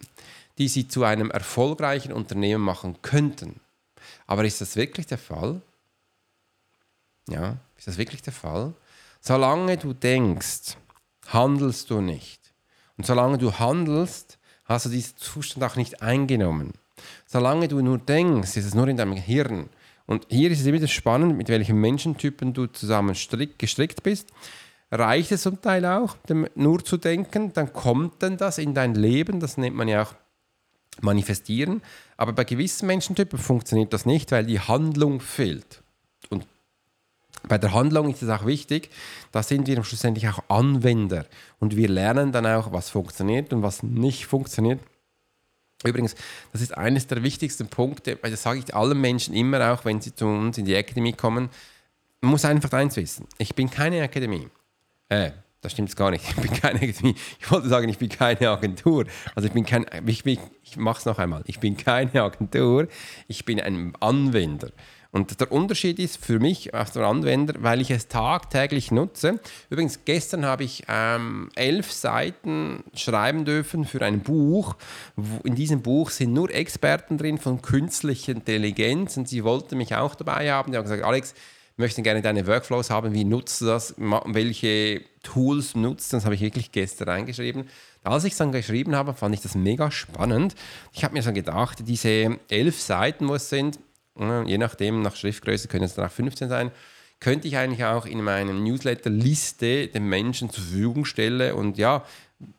die 0.57 0.67
sie 0.67 0.89
zu 0.89 1.05
einem 1.05 1.31
erfolgreichen 1.31 2.11
Unternehmen 2.11 2.61
machen 2.61 2.97
könnten. 3.01 3.61
Aber 4.27 4.43
ist 4.43 4.59
das 4.59 4.75
wirklich 4.75 5.07
der 5.07 5.17
Fall? 5.17 5.61
Ja, 7.29 7.55
ist 7.77 7.87
das 7.87 7.97
wirklich 7.97 8.21
der 8.21 8.33
Fall? 8.33 8.73
Solange 9.21 9.77
du 9.77 9.93
denkst, 9.93 10.75
handelst 11.27 11.89
du 11.89 12.01
nicht. 12.01 12.41
Und 12.97 13.05
solange 13.05 13.37
du 13.37 13.53
handelst, 13.53 14.37
hast 14.65 14.87
du 14.87 14.89
diesen 14.89 15.15
Zustand 15.15 15.63
auch 15.63 15.77
nicht 15.77 16.01
eingenommen. 16.01 16.73
Solange 17.25 17.69
du 17.69 17.81
nur 17.81 17.99
denkst, 17.99 18.57
ist 18.57 18.65
es 18.65 18.73
nur 18.73 18.89
in 18.89 18.97
deinem 18.97 19.13
Hirn. 19.13 19.69
Und 20.07 20.27
hier 20.29 20.51
ist 20.51 20.59
es 20.59 20.65
immer 20.65 20.85
spannend, 20.87 21.37
mit 21.37 21.47
welchen 21.47 21.79
Menschentypen 21.79 22.53
du 22.53 22.67
zusammen 22.67 23.15
gestrickt 23.57 24.03
bist. 24.03 24.33
Reicht 24.97 25.31
es 25.31 25.41
zum 25.41 25.61
Teil 25.61 25.85
auch, 25.85 26.15
nur 26.55 26.83
zu 26.83 26.97
denken, 26.97 27.51
dann 27.53 27.73
kommt 27.73 28.23
dann 28.23 28.37
das 28.37 28.57
in 28.57 28.73
dein 28.73 28.95
Leben, 28.95 29.39
das 29.39 29.57
nennt 29.57 29.75
man 29.75 29.87
ja 29.87 30.03
auch 30.03 30.13
manifestieren. 31.01 31.81
Aber 32.17 32.33
bei 32.33 32.45
gewissen 32.45 32.87
Menschentypen 32.87 33.37
funktioniert 33.37 33.91
das 33.93 34.05
nicht, 34.05 34.31
weil 34.31 34.45
die 34.45 34.59
Handlung 34.59 35.19
fehlt. 35.19 35.81
Und 36.29 36.47
bei 37.47 37.57
der 37.57 37.73
Handlung 37.73 38.09
ist 38.09 38.23
es 38.23 38.29
auch 38.29 38.45
wichtig, 38.45 38.89
da 39.31 39.43
sind 39.43 39.67
wir 39.67 39.83
schlussendlich 39.83 40.29
auch 40.29 40.39
Anwender 40.47 41.25
und 41.59 41.75
wir 41.75 41.89
lernen 41.89 42.31
dann 42.31 42.45
auch, 42.45 42.71
was 42.71 42.89
funktioniert 42.89 43.51
und 43.53 43.61
was 43.61 43.83
nicht 43.83 44.25
funktioniert. 44.25 44.79
Übrigens, 45.83 46.15
das 46.53 46.61
ist 46.61 46.75
eines 46.75 47.07
der 47.07 47.21
wichtigsten 47.21 47.67
Punkte, 47.67 48.17
weil 48.21 48.31
das 48.31 48.43
sage 48.43 48.59
ich 48.59 48.73
allen 48.73 48.99
Menschen 48.99 49.35
immer 49.35 49.73
auch, 49.73 49.85
wenn 49.85 50.01
sie 50.01 50.15
zu 50.15 50.25
uns 50.25 50.57
in 50.57 50.65
die 50.65 50.75
Akademie 50.75 51.13
kommen. 51.13 51.49
Man 52.21 52.31
muss 52.31 52.45
einfach 52.45 52.71
eins 52.73 52.95
wissen: 52.95 53.27
Ich 53.37 53.53
bin 53.53 53.69
keine 53.69 54.01
Akademie. 54.01 54.47
Äh, 55.09 55.31
das 55.61 55.71
stimmt 55.71 55.95
gar 55.95 56.11
nicht. 56.11 56.23
Ich 56.29 56.35
bin 56.35 56.53
keine. 56.53 56.85
Ich 56.85 57.51
wollte 57.51 57.67
sagen, 57.67 57.89
ich 57.89 57.97
bin 57.97 58.09
keine 58.09 58.49
Agentur. 58.49 59.05
Also 59.33 59.47
ich 59.47 59.53
bin 59.53 59.65
kein, 59.65 59.85
ich, 60.05 60.25
ich, 60.25 60.39
ich 60.63 60.77
mache 60.77 60.99
es 60.99 61.05
noch 61.05 61.17
einmal. 61.17 61.43
Ich 61.47 61.59
bin 61.59 61.75
keine 61.75 62.11
Agentur. 62.23 62.87
Ich 63.27 63.45
bin 63.45 63.59
ein 63.59 63.93
Anwender. 63.99 64.69
Und 65.15 65.39
der 65.39 65.49
Unterschied 65.49 65.97
ist 65.97 66.23
für 66.23 66.39
mich 66.39 66.75
als 66.75 66.91
der 66.91 67.03
Anwender, 67.03 67.53
weil 67.59 67.79
ich 67.79 67.89
es 67.89 68.09
tagtäglich 68.09 68.91
nutze. 68.91 69.39
Übrigens, 69.69 70.01
gestern 70.03 70.45
habe 70.45 70.65
ich 70.65 70.83
ähm, 70.89 71.49
elf 71.55 71.89
Seiten 71.93 72.83
schreiben 72.93 73.45
dürfen 73.45 73.85
für 73.85 74.01
ein 74.01 74.19
Buch. 74.19 74.75
In 75.45 75.55
diesem 75.55 75.81
Buch 75.81 76.09
sind 76.09 76.33
nur 76.33 76.53
Experten 76.53 77.17
drin 77.17 77.37
von 77.37 77.61
künstlicher 77.61 78.33
Intelligenz 78.33 79.15
und 79.15 79.29
sie 79.29 79.45
wollten 79.45 79.77
mich 79.77 79.95
auch 79.95 80.15
dabei 80.15 80.51
haben. 80.51 80.73
Die 80.73 80.77
haben 80.77 80.83
gesagt, 80.83 81.03
Alex, 81.03 81.33
möchten 81.77 82.03
gerne 82.03 82.21
deine 82.21 82.47
Workflows 82.47 82.89
haben. 82.89 83.13
Wie 83.13 83.25
nutzt 83.25 83.61
du 83.61 83.65
das? 83.65 83.95
Welche 83.97 85.01
Tools 85.23 85.75
nutzt 85.75 86.11
du? 86.11 86.17
Das 86.17 86.25
habe 86.25 86.35
ich 86.35 86.41
wirklich 86.41 86.71
gestern 86.71 87.09
reingeschrieben. 87.09 87.69
Als 88.03 88.23
ich 88.23 88.33
es 88.33 88.37
dann 88.37 88.51
geschrieben 88.51 88.95
habe, 88.95 89.13
fand 89.13 89.35
ich 89.35 89.41
das 89.41 89.55
mega 89.55 89.91
spannend. 89.91 90.55
Ich 90.93 91.03
habe 91.03 91.13
mir 91.13 91.23
so 91.23 91.33
gedacht, 91.33 91.79
diese 91.87 92.39
elf 92.49 92.79
Seiten, 92.79 93.27
wo 93.27 93.35
es 93.35 93.49
sind, 93.49 93.79
je 94.17 94.57
nachdem, 94.57 95.01
nach 95.01 95.15
Schriftgröße 95.15 95.67
können 95.67 95.85
es 95.85 95.95
dann 95.95 96.05
auch 96.05 96.11
15 96.11 96.47
sein, 96.47 96.71
könnte 97.19 97.47
ich 97.47 97.57
eigentlich 97.57 97.83
auch 97.83 98.05
in 98.05 98.21
meinem 98.21 98.63
Newsletter 98.63 99.09
Liste 99.09 99.87
den 99.87 100.07
Menschen 100.07 100.49
zur 100.49 100.63
Verfügung 100.63 101.05
stellen 101.05 101.55
und 101.55 101.77
ja, 101.77 102.03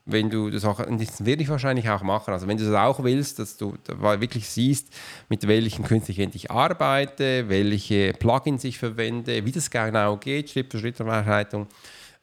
wenn 0.06 0.30
du 0.30 0.50
das 0.50 0.64
auch, 0.64 0.80
das 0.80 1.24
werde 1.24 1.42
ich 1.42 1.48
wahrscheinlich 1.48 1.88
auch 1.90 2.02
machen, 2.02 2.32
also 2.32 2.46
wenn 2.46 2.56
du 2.56 2.64
das 2.64 2.74
auch 2.74 3.02
willst, 3.04 3.38
dass 3.38 3.56
du 3.56 3.74
wirklich 3.86 4.48
siehst, 4.48 4.88
mit 5.28 5.46
welchen 5.46 5.84
künstlichen 5.84 6.30
ich 6.32 6.50
arbeite, 6.50 7.48
welche 7.48 8.12
Plugins 8.14 8.64
ich 8.64 8.78
verwende, 8.78 9.44
wie 9.44 9.52
das 9.52 9.70
genau 9.70 10.16
geht, 10.16 10.50
Schritt 10.50 10.72
für 10.72 10.78
Schritt 10.78 11.00
Anleitung, 11.00 11.66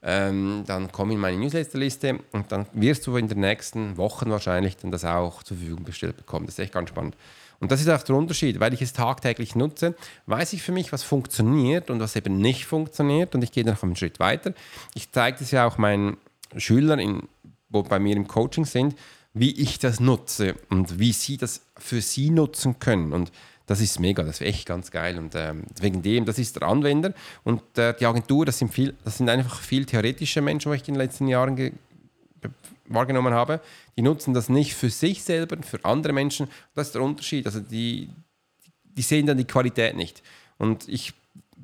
ähm, 0.02 0.64
dann 0.66 0.92
komm 0.92 1.12
in 1.12 1.20
meine 1.20 1.38
Newsletterliste 1.38 2.20
und 2.32 2.52
dann 2.52 2.66
wirst 2.74 3.08
du 3.08 3.16
in 3.18 3.28
den 3.28 3.40
nächsten 3.40 3.98
Wochen 3.98 4.30
wahrscheinlich 4.32 4.76
dann 4.78 4.92
das 4.92 5.06
auch 5.06 5.44
zur 5.44 5.58
Verfügung 5.58 5.86
gestellt 5.86 6.18
bekommen. 6.18 6.46
Das 6.46 6.56
ist 6.56 6.60
echt 6.60 6.74
ganz 6.74 6.90
spannend. 6.90 7.16
Und 7.60 7.72
das 7.72 7.80
ist 7.80 7.90
auch 7.90 8.04
der 8.04 8.16
Unterschied, 8.16 8.60
weil 8.60 8.74
ich 8.74 8.82
es 8.82 8.92
tagtäglich 8.92 9.56
nutze, 9.56 9.96
weiß 10.26 10.52
ich 10.52 10.62
für 10.62 10.74
mich, 10.74 10.92
was 10.92 11.04
funktioniert 11.04 11.90
und 11.90 12.02
was 12.02 12.18
eben 12.18 12.38
nicht 12.38 12.66
funktioniert 12.66 13.36
und 13.36 13.44
ich 13.44 13.54
gehe 13.54 13.64
dann 13.64 13.76
noch 13.76 13.84
einen 13.84 13.96
Schritt 13.96 14.20
weiter. 14.20 14.54
Ich 14.96 15.12
zeige 15.12 15.38
das 15.40 15.52
ja 15.52 15.66
auch 15.66 15.78
meinen 15.78 16.18
Schülern, 16.58 17.00
in, 17.00 17.24
wo 17.74 17.84
bei 17.84 18.00
mir 18.00 18.16
im 18.16 18.28
Coaching 18.28 18.66
sind, 18.66 18.96
wie 19.34 19.52
ich 19.52 19.80
das 19.80 20.00
nutze 20.00 20.56
und 20.70 21.00
wie 21.00 21.12
sie 21.12 21.38
das 21.38 21.66
für 21.78 22.02
sie 22.02 22.30
nutzen 22.30 22.80
können. 22.80 23.12
Und 23.12 23.32
das 23.66 23.82
ist 23.82 24.00
mega, 24.00 24.24
das 24.24 24.42
ist 24.42 24.48
echt 24.48 24.68
ganz 24.68 24.92
geil. 24.92 25.18
Und 25.18 25.34
ähm, 25.36 25.64
wegen 25.80 26.02
dem, 26.02 26.26
das 26.26 26.38
ist 26.38 26.56
der 26.56 26.64
Anwender. 26.64 27.14
Und 27.44 27.78
äh, 27.78 27.96
die 28.00 28.06
Agentur, 28.06 28.46
das 28.46 28.60
sind, 28.60 28.74
viel, 28.74 28.94
das 29.04 29.18
sind 29.18 29.30
einfach 29.30 29.62
viel 29.62 29.86
theoretische 29.86 30.42
Menschen, 30.42 30.72
die 30.72 30.78
ich 30.78 30.88
in 30.88 30.94
den 30.94 31.02
letzten 31.02 31.28
Jahren 31.28 31.78
wahrgenommen 32.88 33.34
habe, 33.34 33.62
die 33.96 34.02
nutzen 34.02 34.34
das 34.34 34.50
nicht 34.50 34.76
für 34.76 34.90
sich 34.90 35.24
selber, 35.24 35.58
für 35.64 35.84
andere 35.84 36.14
Menschen. 36.14 36.48
Das 36.76 36.88
ist 36.88 36.96
der 36.96 37.02
Unterschied. 37.02 37.46
Also 37.46 37.60
die, 37.60 38.10
die 38.84 39.02
sehen 39.02 39.26
dann 39.26 39.38
die 39.38 39.46
Qualität 39.46 39.96
nicht. 39.96 40.22
Und 40.58 40.88
ich 40.88 41.14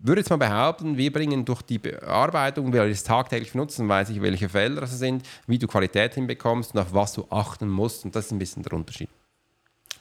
würde 0.02 0.22
jetzt 0.22 0.30
mal 0.30 0.38
behaupten, 0.38 0.98
wir 0.98 1.12
bringen 1.12 1.46
durch 1.46 1.62
die 1.62 1.78
Bearbeitung, 1.78 2.68
weil 2.74 2.86
wir 2.86 2.92
es 2.92 3.04
tagtäglich 3.04 3.54
nutzen, 3.54 3.88
weiß 3.88 4.10
ich, 4.10 4.22
welche 4.22 4.50
Felder 4.50 4.84
es 4.84 4.98
sind, 4.98 5.26
wie 5.48 5.60
du 5.60 5.68
Qualität 5.68 6.16
hinbekommst 6.16 6.74
und 6.74 6.80
auf 6.80 6.94
was 6.94 7.14
du 7.14 7.26
achten 7.30 7.68
musst. 7.68 8.06
Und 8.06 8.16
das 8.16 8.28
ist 8.28 8.32
ein 8.32 8.40
bisschen 8.40 8.64
der 8.64 8.74
Unterschied. 8.74 9.10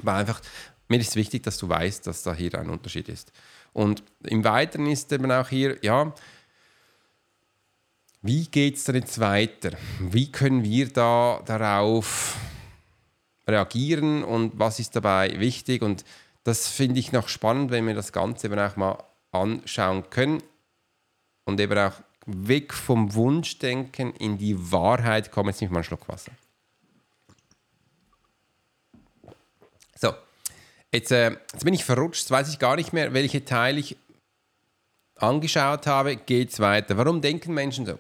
Aber 0.00 0.14
einfach, 0.14 0.40
mir 0.88 1.00
ist 1.00 1.16
wichtig, 1.16 1.42
dass 1.42 1.58
du 1.58 1.68
weißt, 1.68 2.06
dass 2.06 2.22
da 2.22 2.34
hier 2.34 2.54
ein 2.58 2.70
Unterschied 2.70 3.08
ist. 3.08 3.32
Und 3.72 4.02
im 4.24 4.44
Weiteren 4.44 4.86
ist 4.86 5.12
eben 5.12 5.30
auch 5.30 5.48
hier, 5.48 5.78
ja, 5.82 6.12
wie 8.22 8.46
geht 8.46 8.76
es 8.76 8.84
denn 8.84 8.96
jetzt 8.96 9.20
weiter? 9.20 9.70
Wie 10.00 10.30
können 10.30 10.64
wir 10.64 10.88
da 10.88 11.40
darauf 11.44 12.36
reagieren 13.46 14.24
und 14.24 14.58
was 14.58 14.80
ist 14.80 14.96
dabei 14.96 15.38
wichtig? 15.38 15.82
Und 15.82 16.04
das 16.44 16.68
finde 16.68 17.00
ich 17.00 17.12
noch 17.12 17.28
spannend, 17.28 17.70
wenn 17.70 17.86
wir 17.86 17.94
das 17.94 18.12
Ganze 18.12 18.46
eben 18.46 18.58
auch 18.58 18.76
mal 18.76 18.98
anschauen 19.32 20.08
können 20.10 20.42
und 21.44 21.60
eben 21.60 21.78
auch 21.78 21.94
weg 22.26 22.74
vom 22.74 23.14
Wunschdenken 23.14 24.12
in 24.14 24.38
die 24.38 24.70
Wahrheit 24.70 25.30
kommen. 25.30 25.48
Jetzt 25.48 25.60
nicht 25.60 25.70
mal 25.70 25.78
einen 25.78 25.84
Schluck 25.84 26.08
Wasser. 26.08 26.32
So, 29.94 30.12
jetzt, 30.92 31.10
äh, 31.10 31.30
jetzt 31.30 31.64
bin 31.64 31.74
ich 31.74 31.84
verrutscht, 31.84 32.22
jetzt 32.22 32.30
weiß 32.30 32.50
ich 32.50 32.58
gar 32.58 32.76
nicht 32.76 32.92
mehr, 32.92 33.14
welche 33.14 33.44
Teile 33.44 33.80
ich 33.80 33.96
angeschaut 35.16 35.86
habe. 35.86 36.16
Geht 36.16 36.50
es 36.50 36.60
weiter? 36.60 36.96
Warum 36.96 37.20
denken 37.20 37.54
Menschen 37.54 37.86
so? 37.86 37.98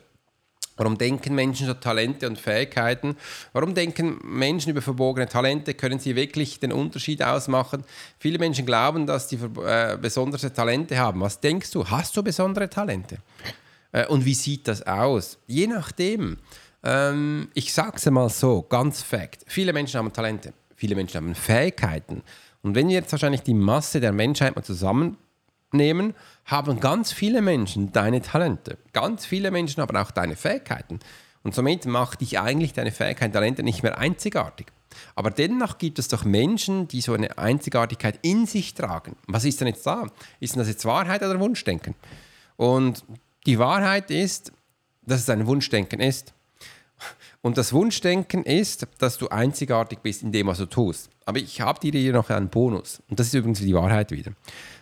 Warum 0.78 0.96
denken 0.96 1.34
Menschen 1.34 1.66
so 1.66 1.74
Talente 1.74 2.26
und 2.26 2.38
Fähigkeiten? 2.38 3.16
Warum 3.52 3.74
denken 3.74 4.18
Menschen 4.24 4.70
über 4.70 4.80
verbogene 4.80 5.28
Talente? 5.28 5.74
Können 5.74 5.98
sie 5.98 6.16
wirklich 6.16 6.60
den 6.60 6.72
Unterschied 6.72 7.22
ausmachen? 7.22 7.84
Viele 8.18 8.38
Menschen 8.38 8.64
glauben, 8.64 9.06
dass 9.06 9.28
sie 9.28 9.36
äh, 9.36 9.98
besondere 10.00 10.52
Talente 10.52 10.96
haben. 10.96 11.20
Was 11.20 11.40
denkst 11.40 11.70
du? 11.72 11.84
Hast 11.84 12.16
du 12.16 12.22
besondere 12.22 12.70
Talente? 12.70 13.18
Äh, 13.92 14.06
und 14.06 14.24
wie 14.24 14.34
sieht 14.34 14.66
das 14.68 14.86
aus? 14.86 15.38
Je 15.46 15.66
nachdem. 15.66 16.38
Ähm, 16.84 17.48
ich 17.54 17.72
sage 17.72 17.96
es 17.96 18.06
mal 18.06 18.28
so, 18.28 18.62
ganz 18.62 19.02
fact. 19.02 19.44
Viele 19.48 19.72
Menschen 19.72 19.98
haben 19.98 20.12
Talente, 20.12 20.52
viele 20.76 20.94
Menschen 20.94 21.16
haben 21.16 21.34
Fähigkeiten. 21.34 22.22
Und 22.62 22.74
wenn 22.74 22.88
wir 22.88 22.94
jetzt 22.94 23.10
wahrscheinlich 23.12 23.42
die 23.42 23.54
Masse 23.54 24.00
der 24.00 24.12
Menschheit 24.12 24.54
mal 24.54 24.62
zusammennehmen, 25.70 26.14
haben 26.44 26.80
ganz 26.80 27.12
viele 27.12 27.42
Menschen 27.42 27.92
deine 27.92 28.22
Talente. 28.22 28.78
Ganz 28.92 29.26
viele 29.26 29.50
Menschen 29.50 29.82
haben 29.82 29.96
auch 29.96 30.10
deine 30.10 30.36
Fähigkeiten. 30.36 31.00
Und 31.42 31.54
somit 31.54 31.86
macht 31.86 32.20
dich 32.20 32.38
eigentlich 32.38 32.72
deine 32.72 32.90
Fähigkeiten, 32.90 33.32
Talente 33.32 33.62
nicht 33.62 33.82
mehr 33.82 33.98
einzigartig. 33.98 34.66
Aber 35.14 35.30
dennoch 35.30 35.78
gibt 35.78 35.98
es 35.98 36.08
doch 36.08 36.24
Menschen, 36.24 36.88
die 36.88 37.00
so 37.00 37.12
eine 37.12 37.38
Einzigartigkeit 37.38 38.18
in 38.22 38.46
sich 38.46 38.74
tragen. 38.74 39.16
Was 39.26 39.44
ist 39.44 39.60
denn 39.60 39.68
jetzt 39.68 39.86
da? 39.86 40.06
Ist 40.40 40.56
das 40.56 40.68
jetzt 40.68 40.84
Wahrheit 40.84 41.22
oder 41.22 41.38
Wunschdenken? 41.38 41.94
Und 42.56 43.04
die 43.46 43.58
Wahrheit 43.58 44.10
ist, 44.10 44.52
dass 45.02 45.20
es 45.20 45.30
ein 45.30 45.46
Wunschdenken 45.46 46.00
ist. 46.00 46.34
Und 47.40 47.56
das 47.56 47.72
Wunschdenken 47.72 48.42
ist, 48.42 48.86
dass 48.98 49.16
du 49.16 49.28
einzigartig 49.28 50.00
bist 50.00 50.22
in 50.22 50.32
dem, 50.32 50.48
was 50.48 50.58
du 50.58 50.66
tust. 50.66 51.08
Aber 51.24 51.38
ich 51.38 51.60
habe 51.60 51.78
dir 51.78 51.98
hier 51.98 52.12
noch 52.12 52.30
einen 52.30 52.48
Bonus. 52.48 53.00
Und 53.08 53.20
das 53.20 53.28
ist 53.28 53.34
übrigens 53.34 53.60
die 53.60 53.74
Wahrheit 53.74 54.10
wieder. 54.10 54.32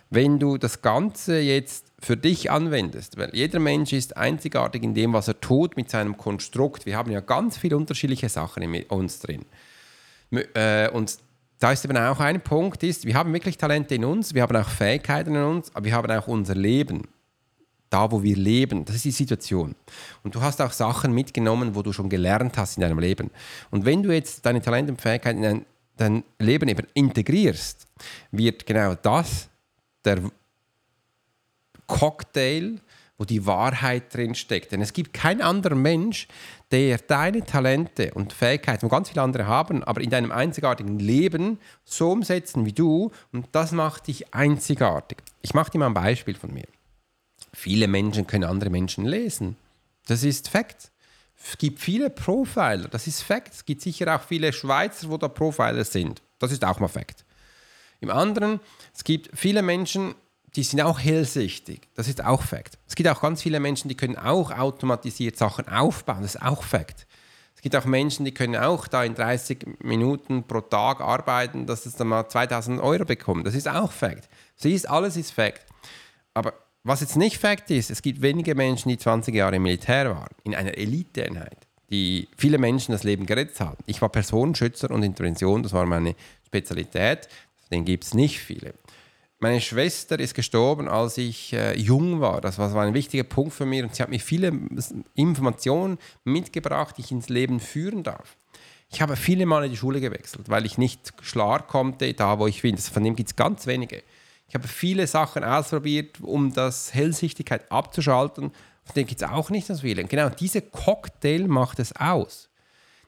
Wenn 0.09 0.39
du 0.39 0.57
das 0.57 0.81
Ganze 0.81 1.39
jetzt 1.39 1.87
für 1.99 2.15
dich 2.15 2.51
anwendest, 2.51 3.17
weil 3.17 3.29
jeder 3.33 3.59
Mensch 3.59 3.91
ist 3.91 4.15
einzigartig 4.15 4.83
in 4.83 4.93
dem, 4.93 5.13
was 5.13 5.27
er 5.27 5.39
tut 5.39 5.75
mit 5.75 5.89
seinem 5.89 6.15
Konstrukt. 6.15 6.85
Wir 6.85 6.95
haben 6.95 7.11
ja 7.11 7.21
ganz 7.21 7.57
viele 7.57 7.75
unterschiedliche 7.75 8.29
Sachen 8.29 8.63
in 8.63 8.83
uns 8.83 9.19
drin. 9.19 9.45
Äh, 10.31 10.89
und 10.89 11.17
da 11.59 11.71
ist 11.71 11.83
eben 11.85 11.97
auch 11.97 12.19
ein 12.19 12.41
Punkt, 12.41 12.83
ist, 12.83 13.05
wir 13.05 13.15
haben 13.15 13.33
wirklich 13.33 13.57
Talente 13.57 13.95
in 13.95 14.05
uns, 14.05 14.33
wir 14.33 14.43
haben 14.43 14.55
auch 14.55 14.69
Fähigkeiten 14.69 15.35
in 15.35 15.43
uns, 15.43 15.75
aber 15.75 15.85
wir 15.85 15.93
haben 15.93 16.11
auch 16.11 16.27
unser 16.27 16.55
Leben. 16.55 17.07
Da, 17.89 18.11
wo 18.11 18.21
wir 18.21 18.35
leben, 18.35 18.83
das 18.83 18.97
ist 18.97 19.05
die 19.05 19.11
Situation. 19.11 19.73
Und 20.21 20.35
du 20.35 20.41
hast 20.41 20.61
auch 20.61 20.73
Sachen 20.73 21.13
mitgenommen, 21.13 21.73
wo 21.73 21.81
du 21.81 21.93
schon 21.93 22.09
gelernt 22.09 22.57
hast 22.57 22.75
in 22.75 22.81
deinem 22.81 22.99
Leben. 22.99 23.31
Und 23.71 23.85
wenn 23.85 24.03
du 24.03 24.13
jetzt 24.13 24.45
deine 24.45 24.61
Talente 24.61 24.91
und 24.91 25.01
Fähigkeiten 25.01 25.41
in 25.41 25.65
dein, 25.95 26.23
Leben 26.37 26.67
eben 26.67 26.85
integrierst, 26.93 27.87
wird 28.31 28.65
genau 28.65 28.93
das 28.93 29.47
der 30.07 30.31
Cocktail, 31.85 32.79
wo 33.17 33.25
die 33.25 33.45
Wahrheit 33.45 34.13
drin 34.13 34.35
steckt. 34.35 34.71
Denn 34.71 34.81
es 34.81 34.93
gibt 34.93 35.13
keinen 35.13 35.41
anderen 35.41 35.81
Mensch, 35.81 36.27
der 36.71 36.97
deine 36.99 37.43
Talente 37.43 38.13
und 38.13 38.33
Fähigkeiten, 38.33 38.83
wo 38.83 38.89
ganz 38.89 39.09
viele 39.09 39.23
andere 39.23 39.47
haben, 39.47 39.83
aber 39.83 40.01
in 40.01 40.09
deinem 40.09 40.31
einzigartigen 40.31 40.99
Leben 40.99 41.59
so 41.83 42.11
umsetzen 42.11 42.65
wie 42.65 42.73
du. 42.73 43.11
Und 43.31 43.47
das 43.53 43.71
macht 43.71 44.07
dich 44.07 44.33
einzigartig. 44.33 45.17
Ich 45.41 45.53
mache 45.53 45.71
dir 45.71 45.79
mal 45.79 45.87
ein 45.87 45.93
Beispiel 45.93 46.35
von 46.35 46.53
mir. 46.53 46.67
Viele 47.53 47.87
Menschen 47.87 48.27
können 48.27 48.43
andere 48.43 48.69
Menschen 48.69 49.05
lesen. 49.05 49.55
Das 50.07 50.23
ist 50.23 50.49
Fakt. 50.49 50.91
Es 51.43 51.57
gibt 51.57 51.79
viele 51.79 52.09
Profiler, 52.09 52.87
das 52.87 53.07
ist 53.07 53.21
Fakt. 53.21 53.53
Es 53.53 53.65
gibt 53.65 53.81
sicher 53.81 54.15
auch 54.15 54.21
viele 54.21 54.51
Schweizer, 54.51 55.09
wo 55.09 55.17
da 55.17 55.27
Profiler 55.27 55.85
sind. 55.85 56.21
Das 56.39 56.51
ist 56.51 56.63
auch 56.63 56.79
mal 56.79 56.87
Fakt. 56.87 57.23
Im 57.99 58.09
anderen, 58.09 58.59
es 58.93 59.03
gibt 59.03 59.29
viele 59.33 59.61
Menschen, 59.61 60.15
die 60.55 60.63
sind 60.63 60.81
auch 60.81 60.99
hellsichtig. 60.99 61.87
Das 61.95 62.07
ist 62.07 62.23
auch 62.23 62.41
Fakt. 62.41 62.77
Es 62.87 62.95
gibt 62.95 63.09
auch 63.09 63.21
ganz 63.21 63.41
viele 63.41 63.59
Menschen, 63.59 63.89
die 63.89 63.95
können 63.95 64.17
auch 64.17 64.51
automatisiert 64.51 65.37
Sachen 65.37 65.67
aufbauen. 65.67 66.21
Das 66.21 66.35
ist 66.35 66.41
auch 66.41 66.63
Fakt. 66.63 67.05
Es 67.55 67.61
gibt 67.61 67.75
auch 67.75 67.85
Menschen, 67.85 68.23
die 68.23 68.33
können 68.33 68.55
auch 68.55 68.87
da 68.87 69.03
in 69.03 69.15
30 69.15 69.79
Minuten 69.83 70.43
pro 70.43 70.61
Tag 70.61 71.01
arbeiten, 71.01 71.65
dass 71.65 71.85
es 71.85 71.95
dann 71.95 72.07
mal 72.07 72.27
2000 72.27 72.79
Euro 72.81 73.03
bekommen. 73.03 73.43
Das 73.43 73.55
ist 73.55 73.67
auch 73.67 73.91
Fakt. 73.91 74.29
Siehst, 74.55 74.89
alles 74.89 75.17
ist 75.17 75.31
Fakt. 75.31 75.65
Aber 76.33 76.53
was 76.83 77.01
jetzt 77.01 77.17
nicht 77.17 77.37
Fakt 77.39 77.69
ist, 77.71 77.89
es 77.89 78.01
gibt 78.01 78.21
wenige 78.21 78.55
Menschen, 78.55 78.89
die 78.89 78.97
20 78.97 79.33
Jahre 79.33 79.57
im 79.57 79.63
Militär 79.63 80.09
waren, 80.09 80.35
in 80.43 80.55
einer 80.55 80.77
Eliteeinheit, 80.77 81.57
die 81.89 82.29
viele 82.37 82.57
Menschen 82.59 82.91
das 82.91 83.03
Leben 83.03 83.25
gerettet 83.25 83.59
haben. 83.59 83.77
Ich 83.87 84.01
war 84.01 84.09
Personenschützer 84.09 84.89
und 84.91 85.03
Intervention, 85.03 85.63
das 85.63 85.73
war 85.73 85.85
meine 85.85 86.15
Spezialität. 86.45 87.27
Den 87.71 87.85
gibt 87.85 88.03
es 88.05 88.13
nicht 88.13 88.39
viele. 88.39 88.73
Meine 89.39 89.61
Schwester 89.61 90.19
ist 90.19 90.33
gestorben, 90.33 90.87
als 90.87 91.17
ich 91.19 91.53
äh, 91.53 91.77
jung 91.77 92.21
war. 92.21 92.41
Das 92.41 92.57
war, 92.57 92.65
das 92.65 92.75
war 92.75 92.85
ein 92.85 92.95
wichtiger 92.95 93.23
Punkt 93.23 93.53
für 93.53 93.65
mich 93.65 93.83
und 93.83 93.93
sie 93.93 94.01
hat 94.01 94.09
mir 94.09 94.19
viele 94.19 94.51
Informationen 95.13 95.99
mitgebracht, 96.23 96.97
die 96.97 97.01
ich 97.01 97.11
ins 97.11 97.29
Leben 97.29 97.59
führen 97.59 98.01
darf. 98.01 98.35
Ich 98.89 99.01
habe 99.01 99.15
viele 99.15 99.45
Male 99.45 99.69
die 99.69 99.77
Schule 99.77 100.01
gewechselt, 100.01 100.49
weil 100.49 100.65
ich 100.65 100.77
nicht 100.77 101.17
klar 101.17 101.67
konnte, 101.67 102.13
da 102.13 102.39
wo 102.39 102.47
ich 102.47 102.61
bin. 102.63 102.77
Von 102.77 103.03
dem 103.03 103.15
gibt 103.15 103.29
es 103.29 103.35
ganz 103.35 103.67
wenige. 103.67 104.01
Ich 104.47 104.55
habe 104.55 104.67
viele 104.67 105.05
Sachen 105.07 105.43
ausprobiert, 105.43 106.21
um 106.21 106.53
das 106.53 106.93
Hellsichtigkeit 106.93 107.69
abzuschalten. 107.71 108.51
Von 108.85 108.93
dem 108.95 109.05
gibt 109.05 109.21
es 109.21 109.27
auch 109.27 109.49
nicht 109.49 109.69
das 109.69 109.81
viele. 109.81 110.05
Genau, 110.05 110.29
dieser 110.29 110.61
Cocktail 110.61 111.47
macht 111.47 111.79
es 111.79 111.93
aus. 111.95 112.49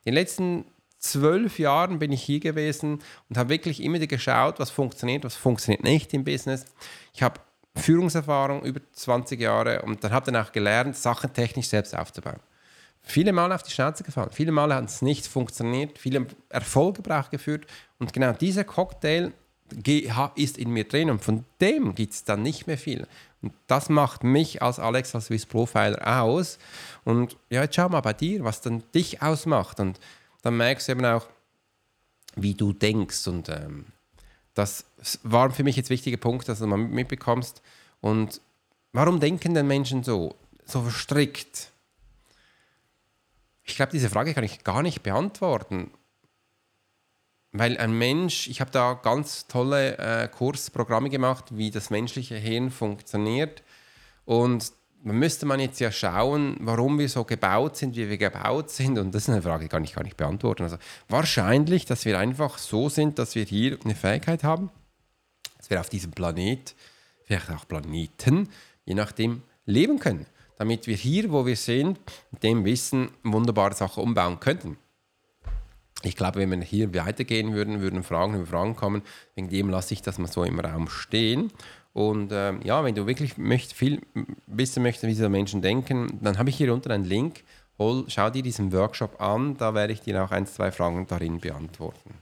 Den 0.06 0.14
letzten 0.14 0.66
zwölf 1.00 1.60
Jahren 1.60 2.00
bin 2.00 2.12
ich 2.12 2.22
hier 2.22 2.40
gewesen 2.40 3.00
und 3.30 3.38
habe 3.38 3.50
wirklich 3.50 3.82
immer 3.82 4.00
geschaut, 4.00 4.60
was 4.60 4.70
funktioniert, 4.70 5.24
was 5.24 5.36
funktioniert 5.36 5.84
nicht 5.84 6.14
im 6.14 6.24
Business. 6.24 6.66
Ich 7.14 7.24
habe 7.24 7.40
Führungserfahrung 7.76 8.64
über 8.64 8.82
20 8.92 9.40
Jahre 9.40 9.82
und 9.84 10.04
dann 10.04 10.12
habe 10.12 10.32
dann 10.32 10.44
auch 10.44 10.52
gelernt, 10.52 10.96
Sachen 10.96 11.34
technisch 11.34 11.68
selbst 11.68 11.98
aufzubauen. 11.98 12.40
Viele 13.02 13.32
Male 13.32 13.56
auf 13.56 13.64
die 13.64 13.72
Schnauze 13.72 14.04
gefallen, 14.04 14.30
viele 14.32 14.52
Male 14.52 14.76
hat 14.76 14.86
es 14.86 15.02
nicht 15.02 15.26
funktioniert, 15.26 15.98
viele 15.98 16.28
Erfolge 16.50 17.02
geführt 17.32 17.66
und 17.98 18.12
genau 18.12 18.34
dieser 18.34 18.66
Cocktail 18.66 19.32
ist 20.36 20.58
in 20.58 20.72
mir 20.72 20.84
drin 20.84 21.10
und 21.10 21.24
von 21.24 21.46
dem 21.62 21.96
gibt 21.96 22.14
es 22.14 22.24
dann 22.24 22.42
nicht 22.42 22.68
mehr 22.68 22.78
viel. 22.78 23.08
Und 23.42 23.54
das 23.68 23.88
macht 23.88 24.24
mich 24.24 24.62
als 24.62 24.80
Alex, 24.80 25.16
als 25.16 25.28
Swiss 25.28 25.46
Profiler 25.46 26.22
aus. 26.22 26.58
Und 27.06 27.38
ja, 27.50 27.62
jetzt 27.62 27.76
schau 27.76 27.88
mal 27.88 28.02
bei 28.02 28.14
dir, 28.14 28.44
was 28.44 28.62
dann 28.62 28.84
dich 28.94 29.22
ausmacht. 29.22 29.80
Und 29.80 30.00
dann 30.42 30.58
merkst 30.58 30.88
du 30.88 30.92
eben 30.94 31.06
auch, 31.06 31.28
wie 32.36 32.54
du 32.54 32.74
denkst. 32.74 33.28
Und 33.28 33.50
ähm, 33.50 33.86
das 34.54 34.86
war 35.24 35.52
für 35.52 35.64
mich 35.64 35.76
jetzt 35.76 35.90
wichtiger 35.90 36.18
Punkt, 36.18 36.48
dass 36.48 36.60
du 36.60 36.68
mal 36.68 36.78
mitbekommst. 36.78 37.62
Und 38.02 38.42
warum 38.92 39.20
denken 39.20 39.54
denn 39.54 39.68
Menschen 39.68 40.04
so, 40.04 40.36
so 40.66 40.82
verstrickt? 40.82 41.72
Ich 43.64 43.76
glaube, 43.76 43.92
diese 43.92 44.10
Frage 44.10 44.34
kann 44.34 44.44
ich 44.44 44.64
gar 44.64 44.82
nicht 44.82 45.04
beantworten. 45.04 45.92
Weil 47.52 47.78
ein 47.78 47.98
Mensch, 47.98 48.48
ich 48.48 48.62
habe 48.62 48.72
da 48.72 48.94
ganz 48.94 49.48
tolle 49.48 49.98
äh, 49.98 50.28
Kursprogramme 50.28 51.10
gemacht, 51.10 51.46
wie 51.58 51.72
das 51.72 51.90
menschliche 51.90 52.36
Hirn 52.36 52.70
funktioniert. 52.70 53.64
Und 54.26 54.72
man 55.04 55.18
müsste 55.18 55.46
man 55.46 55.60
jetzt 55.60 55.80
ja 55.80 55.92
schauen, 55.92 56.58
warum 56.60 57.00
wir 57.00 57.08
so 57.10 57.24
gebaut 57.24 57.78
sind, 57.78 57.96
wie 57.96 58.10
wir 58.10 58.18
gebaut 58.18 58.70
sind. 58.70 58.98
Und 58.98 59.14
das 59.14 59.24
ist 59.24 59.30
eine 59.30 59.42
Frage, 59.42 59.64
die 59.64 59.70
kann 59.70 59.84
ich 59.84 59.94
gar 59.94 60.04
nicht 60.04 60.18
beantworten. 60.18 60.64
Also 60.64 60.78
wahrscheinlich, 61.08 61.86
dass 61.86 62.06
wir 62.06 62.20
einfach 62.20 62.58
so 62.58 62.90
sind, 62.90 63.20
dass 63.20 63.36
wir 63.36 63.46
hier 63.46 63.78
eine 63.84 63.96
Fähigkeit 63.96 64.44
haben, 64.44 64.70
dass 65.58 65.70
wir 65.70 65.80
auf 65.80 65.90
diesem 65.90 66.12
Planet, 66.12 66.76
vielleicht 67.24 67.50
auch 67.52 67.68
Planeten, 67.68 68.50
je 68.86 68.94
nachdem, 68.94 69.44
leben 69.66 70.00
können. 70.00 70.26
Damit 70.58 70.88
wir 70.88 70.96
hier, 70.96 71.32
wo 71.32 71.46
wir 71.46 71.56
sind, 71.56 71.98
mit 72.32 72.44
dem 72.44 72.66
Wissen 72.66 73.12
wunderbare 73.24 73.74
Sachen 73.74 74.04
umbauen 74.04 74.40
könnten. 74.42 74.78
Ich 76.04 76.16
glaube, 76.16 76.40
wenn 76.40 76.52
wir 76.52 76.62
hier 76.62 76.94
weitergehen 76.94 77.54
würden, 77.54 77.82
würden 77.82 78.04
Fragen 78.04 78.36
über 78.36 78.46
Fragen 78.46 78.76
kommen. 78.76 79.02
Wegen 79.36 79.50
dem 79.50 79.70
lasse 79.70 79.94
ich 79.94 80.02
das 80.02 80.18
mal 80.18 80.32
so 80.32 80.44
im 80.44 80.60
Raum 80.60 80.90
stehen. 80.90 81.52
Und 81.94 82.32
ähm, 82.32 82.62
ja, 82.64 82.84
wenn 82.84 82.96
du 82.96 83.08
wirklich 83.08 83.38
möcht, 83.38 83.74
viel 83.74 84.02
wissen 84.48 84.84
möchtest, 84.84 85.04
wie 85.04 85.10
diese 85.10 85.30
Menschen 85.30 85.62
denken, 85.62 86.20
dann 86.22 86.38
habe 86.38 86.50
ich 86.50 86.58
hier 86.58 86.74
unten 86.74 86.92
einen 86.92 87.06
Link. 87.06 87.44
Hol, 87.78 88.06
schau 88.08 88.30
dir 88.30 88.44
diesen 88.44 88.72
Workshop 88.72 89.22
an, 89.22 89.58
da 89.58 89.74
werde 89.74 89.94
ich 89.94 90.02
dir 90.02 90.24
auch 90.24 90.32
ein, 90.32 90.46
zwei 90.46 90.72
Fragen 90.72 91.08
darin 91.08 91.40
beantworten. 91.40 92.14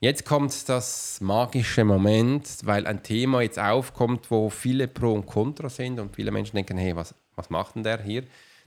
Jetzt 0.00 0.24
kommt 0.24 0.68
das 0.68 1.20
magische 1.20 1.84
Moment, 1.84 2.58
weil 2.64 2.86
ein 2.86 3.02
Thema 3.02 3.42
jetzt 3.42 3.58
aufkommt, 3.58 4.30
wo 4.30 4.50
viele 4.50 4.86
Pro 4.86 5.12
und 5.12 5.26
Contra 5.26 5.68
sind 5.68 5.98
und 5.98 6.14
viele 6.14 6.30
Menschen 6.30 6.56
denken, 6.56 6.76
hey, 6.76 6.94
was, 6.94 7.14
was 7.36 7.50
macht 7.50 7.76
denn 7.76 7.84
der 7.84 8.02
hier? 8.02 8.24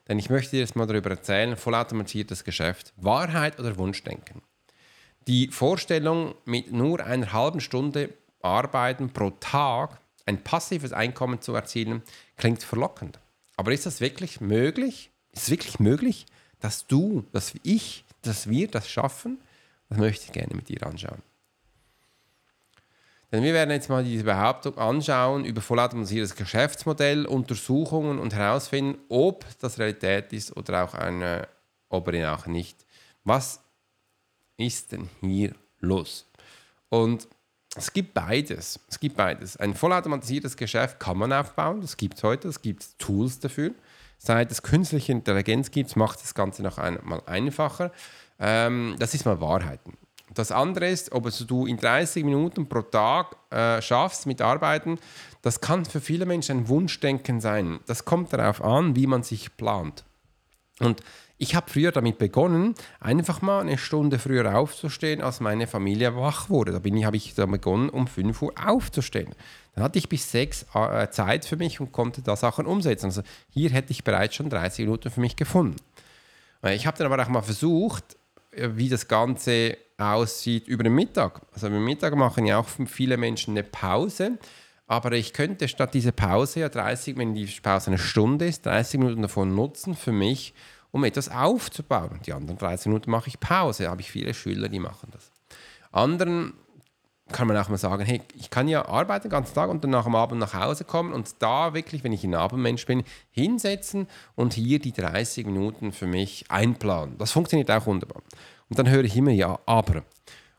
Denn 0.08 0.20
ich 0.20 0.30
möchte 0.30 0.52
dir 0.52 0.62
jetzt 0.62 0.76
mal 0.76 0.88
darüber 0.88 1.12
erzählen, 1.12 1.56
vollautomatisiertes 1.56 2.44
Geschäft, 2.44 2.94
Wahrheit 2.98 3.60
oder 3.60 3.78
Wunschdenken. 3.78 4.42
Die 5.28 5.50
Vorstellung, 5.50 6.36
mit 6.46 6.72
nur 6.72 7.06
einer 7.06 7.34
halben 7.34 7.60
Stunde 7.60 8.10
Arbeiten 8.42 9.12
pro 9.12 9.32
Tag 9.32 10.00
ein 10.26 10.44
passives 10.44 10.94
Einkommen 10.94 11.42
zu 11.42 11.54
erzielen, 11.54 12.04
klingt 12.36 12.64
verlockend. 12.64 13.20
Aber 13.56 13.72
ist 13.72 13.86
das 13.86 14.02
wirklich 14.02 14.42
möglich? 14.42 15.10
Ist 15.32 15.44
es 15.44 15.50
wirklich 15.50 15.80
möglich, 15.80 16.26
dass 16.60 16.86
du, 16.88 17.26
dass 17.32 17.54
ich, 17.64 18.06
dass 18.22 18.50
wir 18.50 18.68
das 18.68 18.90
schaffen? 18.90 19.40
Das 19.90 19.98
möchte 19.98 20.26
ich 20.26 20.32
gerne 20.34 20.54
mit 20.56 20.70
dir 20.70 20.86
anschauen. 20.86 21.22
Denn 23.32 23.44
wir 23.44 23.54
werden 23.54 23.72
jetzt 23.72 23.90
mal 23.90 24.04
diese 24.04 24.24
Behauptung 24.24 24.78
anschauen 24.78 25.44
über 25.44 25.62
vollautomatisiertes 25.62 26.36
Geschäftsmodell, 26.36 27.26
Untersuchungen 27.26 28.20
und 28.20 28.34
herausfinden, 28.34 29.00
ob 29.10 29.46
das 29.60 29.80
Realität 29.80 30.32
ist 30.32 30.56
oder 30.56 30.86
auch 30.86 30.94
eine, 30.94 31.48
ob 31.90 32.08
auch 32.08 32.46
nicht. 32.46 32.86
Was 33.26 33.62
ist 34.56 34.94
denn 34.94 35.10
hier 35.20 35.54
los? 35.80 36.26
Und 36.90 37.28
es 37.78 37.94
gibt 37.94 38.14
beides. 38.14 38.80
Es 38.90 39.00
gibt 39.00 39.16
beides. 39.16 39.58
Ein 39.58 39.74
vollautomatisiertes 39.74 40.58
Geschäft 40.58 41.00
kann 41.00 41.18
man 41.18 41.32
aufbauen. 41.32 41.82
Das 41.82 41.96
gibt 41.96 42.18
es 42.18 42.24
heute. 42.24 42.48
Es 42.48 42.62
gibt 42.62 42.98
Tools 43.00 43.40
dafür. 43.40 43.72
Seit 44.18 44.52
es 44.52 44.64
künstliche 44.64 45.12
Intelligenz 45.12 45.70
gibt, 45.70 45.96
macht 45.96 46.22
das 46.22 46.34
Ganze 46.34 46.64
noch 46.64 46.78
einmal 46.80 47.22
einfacher. 47.28 47.92
Ähm, 48.40 48.96
das 49.00 49.14
ist 49.14 49.26
mal 49.26 49.40
Wahrheiten. 49.40 49.94
Das 50.34 50.52
andere 50.52 50.90
ist, 50.90 51.12
ob 51.14 51.26
es 51.26 51.38
du 51.40 51.66
in 51.66 51.78
30 51.78 52.24
Minuten 52.24 52.68
pro 52.68 52.82
Tag 52.82 53.36
äh, 53.50 53.82
schaffst 53.82 54.26
mit 54.26 54.42
Arbeiten, 54.42 55.00
das 55.42 55.62
kann 55.62 55.86
für 55.86 56.02
viele 56.02 56.26
Menschen 56.26 56.60
ein 56.60 56.68
Wunschdenken 56.68 57.40
sein. 57.40 57.80
Das 57.88 58.06
kommt 58.06 58.34
darauf 58.34 58.62
an, 58.62 58.96
wie 58.96 59.08
man 59.08 59.24
sich 59.24 59.56
plant. 59.56 60.04
Und 60.80 61.02
ich 61.38 61.56
habe 61.56 61.70
früher 61.70 61.92
damit 61.92 62.18
begonnen, 62.18 62.74
einfach 63.00 63.42
mal 63.42 63.62
eine 63.62 63.78
Stunde 63.78 64.18
früher 64.18 64.58
aufzustehen, 64.58 65.22
als 65.22 65.40
meine 65.40 65.68
Familie 65.68 66.16
wach 66.16 66.50
wurde. 66.50 66.72
Da 66.72 66.82
ich, 66.84 67.06
habe 67.06 67.18
ich 67.18 67.36
dann 67.36 67.52
begonnen, 67.52 67.90
um 67.90 68.08
5 68.08 68.42
Uhr 68.42 68.54
aufzustehen. 68.64 69.36
Dann 69.76 69.84
hatte 69.84 70.00
ich 70.00 70.10
bis 70.10 70.32
6 70.32 70.66
äh, 70.74 71.10
Zeit 71.12 71.46
für 71.46 71.56
mich 71.56 71.80
und 71.80 71.92
konnte 71.92 72.24
da 72.24 72.36
Sachen 72.36 72.66
umsetzen. 72.66 73.06
Also 73.06 73.22
hier 73.50 73.70
hätte 73.70 73.92
ich 73.92 74.04
bereits 74.04 74.36
schon 74.36 74.50
30 74.50 74.86
Minuten 74.86 75.12
für 75.12 75.22
mich 75.22 75.36
gefunden. 75.36 75.78
Ich 76.64 76.88
habe 76.88 76.98
dann 76.98 77.12
aber 77.12 77.22
auch 77.22 77.30
mal 77.30 77.44
versucht, 77.44 78.18
äh, 78.52 78.70
wie 78.74 78.90
das 78.90 79.08
Ganze 79.08 79.78
aussieht 79.98 80.68
über 80.68 80.84
den 80.84 80.96
Mittag. 80.96 81.42
Also 81.54 81.68
am 81.68 81.84
Mittag 81.84 82.16
machen 82.16 82.46
ja 82.46 82.58
auch 82.58 82.68
viele 82.88 83.18
Menschen 83.18 83.52
eine 83.52 83.64
Pause. 83.64 84.40
Aber 84.88 85.12
ich 85.12 85.34
könnte 85.34 85.68
statt 85.68 85.94
dieser 85.94 86.14
Pause 86.14 86.62
ja 86.62 86.70
30, 86.70 87.18
wenn 87.18 87.36
die 87.36 87.46
Pause 87.62 87.88
eine 87.88 87.98
Stunde 87.98 88.48
ist, 88.48 88.66
30 88.66 89.00
Minuten 89.00 89.22
davon 89.22 89.54
nutzen 89.54 89.96
für 89.96 90.14
mich, 90.14 90.54
um 90.92 91.04
etwas 91.04 91.30
aufzubauen. 91.30 92.20
Die 92.26 92.34
anderen 92.34 92.58
13 92.58 92.92
Minuten 92.92 93.12
mache 93.12 93.28
ich 93.28 93.40
Pause. 93.40 93.84
Da 93.84 93.92
habe 93.92 94.02
ich 94.02 94.12
viele 94.12 94.34
Schüler, 94.34 94.70
die 94.70 94.80
machen 94.80 95.10
das. 95.12 95.32
Anderen 95.92 96.54
kann 97.32 97.48
man 97.48 97.58
auch 97.58 97.70
mal 97.70 97.78
sagen, 97.78 98.06
hey, 98.06 98.22
ich 98.36 98.50
kann 98.50 98.68
ja 98.68 98.86
arbeiten 98.86 99.24
den 99.24 99.32
ganzen 99.32 99.54
Tag 99.54 99.70
und 99.70 99.84
dann 99.84 99.92
nach 99.92 100.06
dem 100.06 100.16
Abend 100.16 100.40
nach 100.40 100.54
Hause 100.54 100.86
kommen 100.86 101.14
und 101.14 101.36
da 101.40 101.74
wirklich, 101.74 102.04
wenn 102.04 102.14
ich 102.14 102.24
ein 102.24 102.36
Abendmensch 102.36 102.86
bin, 102.86 103.04
hinsetzen 103.32 104.08
und 104.36 104.54
hier 104.54 104.80
die 104.80 104.94
30 104.94 105.46
Minuten 105.46 105.92
für 105.92 106.08
mich 106.08 106.46
einplanen. 106.50 107.18
Das 107.18 107.32
funktioniert 107.32 107.70
auch 107.72 107.86
wunderbar. 107.86 108.22
Und 108.70 108.80
dann 108.80 108.90
höre 108.90 109.04
ich 109.04 109.16
immer, 109.16 109.32
ja, 109.32 109.60
aber. 109.66 110.04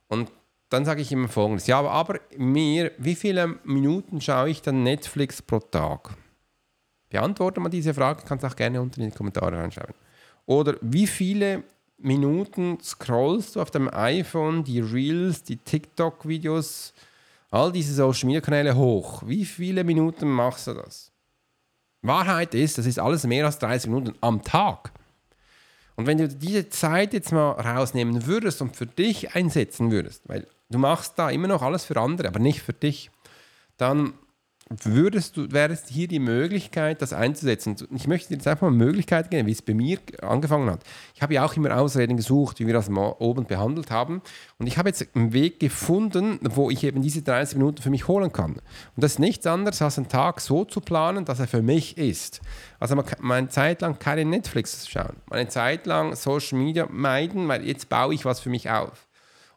Und 0.09 0.31
dann 0.69 0.85
sage 0.85 1.01
ich 1.01 1.11
immer 1.11 1.29
folgendes, 1.29 1.67
ja, 1.67 1.79
aber, 1.79 1.93
aber 1.93 2.21
mir, 2.37 2.93
wie 2.99 3.15
viele 3.15 3.59
Minuten 3.65 4.21
schaue 4.21 4.51
ich 4.51 4.61
dann 4.61 4.83
Netflix 4.83 5.41
pro 5.41 5.61
Tag? 5.61 6.11
Beantworte 7.09 7.61
mal 7.61 7.71
diese 7.71 7.95
Frage, 7.95 8.23
kannst 8.27 8.45
auch 8.45 8.57
gerne 8.57 8.81
unten 8.83 9.01
in 9.01 9.11
die 9.11 9.17
Kommentare 9.17 9.59
reinschreiben. 9.59 9.95
Oder 10.49 10.77
wie 10.81 11.07
viele 11.07 11.63
Minuten 11.99 12.79
scrollst 12.83 13.55
du 13.55 13.61
auf 13.61 13.71
dem 13.71 13.93
iPhone 13.93 14.65
die 14.65 14.81
Reels, 14.81 15.43
die 15.43 15.59
TikTok-Videos, 15.59 16.95
all 17.51 17.71
diese 17.71 17.93
Social-Media-Kanäle 17.93 18.75
hoch? 18.75 19.23
Wie 19.27 19.45
viele 19.45 19.85
Minuten 19.85 20.27
machst 20.27 20.67
du 20.67 20.73
das? 20.73 21.13
Wahrheit 22.01 22.55
ist, 22.55 22.79
das 22.79 22.87
ist 22.87 22.99
alles 22.99 23.25
mehr 23.25 23.45
als 23.45 23.59
30 23.59 23.91
Minuten 23.91 24.15
am 24.23 24.43
Tag. 24.43 24.91
Und 25.97 26.07
wenn 26.07 26.17
du 26.17 26.27
diese 26.27 26.71
Zeit 26.71 27.13
jetzt 27.13 27.31
mal 27.31 27.51
rausnehmen 27.51 28.25
würdest 28.25 28.63
und 28.63 28.75
für 28.75 28.87
dich 28.87 29.35
einsetzen 29.35 29.91
würdest, 29.91 30.27
weil 30.31 30.47
du 30.71 30.79
machst 30.79 31.19
da 31.19 31.29
immer 31.29 31.49
noch 31.49 31.61
alles 31.61 31.85
für 31.85 32.01
andere, 32.01 32.27
aber 32.27 32.39
nicht 32.39 32.63
für 32.63 32.73
dich, 32.73 33.11
dann 33.77 34.15
würdest 34.85 35.37
du, 35.37 35.51
wäre 35.51 35.73
es 35.73 35.87
hier 35.89 36.09
die 36.09 36.19
Möglichkeit, 36.19 37.01
das 37.01 37.13
einzusetzen. 37.13 37.77
Ich 37.95 38.07
möchte 38.07 38.29
dir 38.29 38.35
jetzt 38.35 38.47
einfach 38.47 38.69
mal 38.69 38.77
Möglichkeiten 38.77 39.31
geben, 39.31 39.47
wie 39.47 39.53
es 39.53 39.63
bei 39.63 39.75
mir 39.75 39.99
angefangen 40.23 40.71
hat. 40.71 40.81
Ich 41.15 41.23
habe 41.23 41.35
ja 41.35 41.45
auch 41.45 41.55
immer 41.55 41.77
Ausreden 41.77 42.17
gesucht, 42.17 42.61
wie 42.61 42.67
wir 42.67 42.75
das 42.75 42.89
mal 42.89 43.15
oben 43.19 43.47
behandelt 43.47 43.91
haben. 43.91 44.21
Und 44.59 44.67
ich 44.67 44.77
habe 44.77 44.89
jetzt 44.89 45.07
einen 45.15 45.33
Weg 45.33 45.61
gefunden, 45.61 46.39
wo 46.43 46.71
ich 46.71 46.85
eben 46.85 47.03
diese 47.03 47.23
30 47.23 47.57
Minuten 47.57 47.83
für 47.83 47.91
mich 47.91 48.09
holen 48.09 48.33
kann. 48.33 48.53
Und 48.53 48.63
das 48.97 49.13
ist 49.13 49.19
nichts 49.19 49.47
anderes, 49.47 49.81
als 49.81 49.99
einen 49.99 50.09
Tag 50.09 50.41
so 50.41 50.65
zu 50.65 50.81
planen, 50.81 51.25
dass 51.25 51.41
er 51.41 51.49
für 51.49 51.63
mich 51.63 51.97
ist. 51.97 52.41
Also 52.79 52.95
man 52.95 53.07
kann 53.07 53.31
eine 53.31 53.49
Zeit 53.49 53.81
lang 53.81 53.99
keine 53.99 54.25
Netflix 54.25 54.89
schauen, 54.89 55.17
eine 55.31 55.49
Zeit 55.49 55.87
lang 55.87 56.15
Social 56.15 56.59
Media 56.59 56.87
meiden, 56.91 57.49
weil 57.49 57.67
jetzt 57.67 57.89
baue 57.89 58.15
ich 58.15 58.25
was 58.25 58.41
für 58.41 58.51
mich 58.51 58.71
auf. 58.71 59.08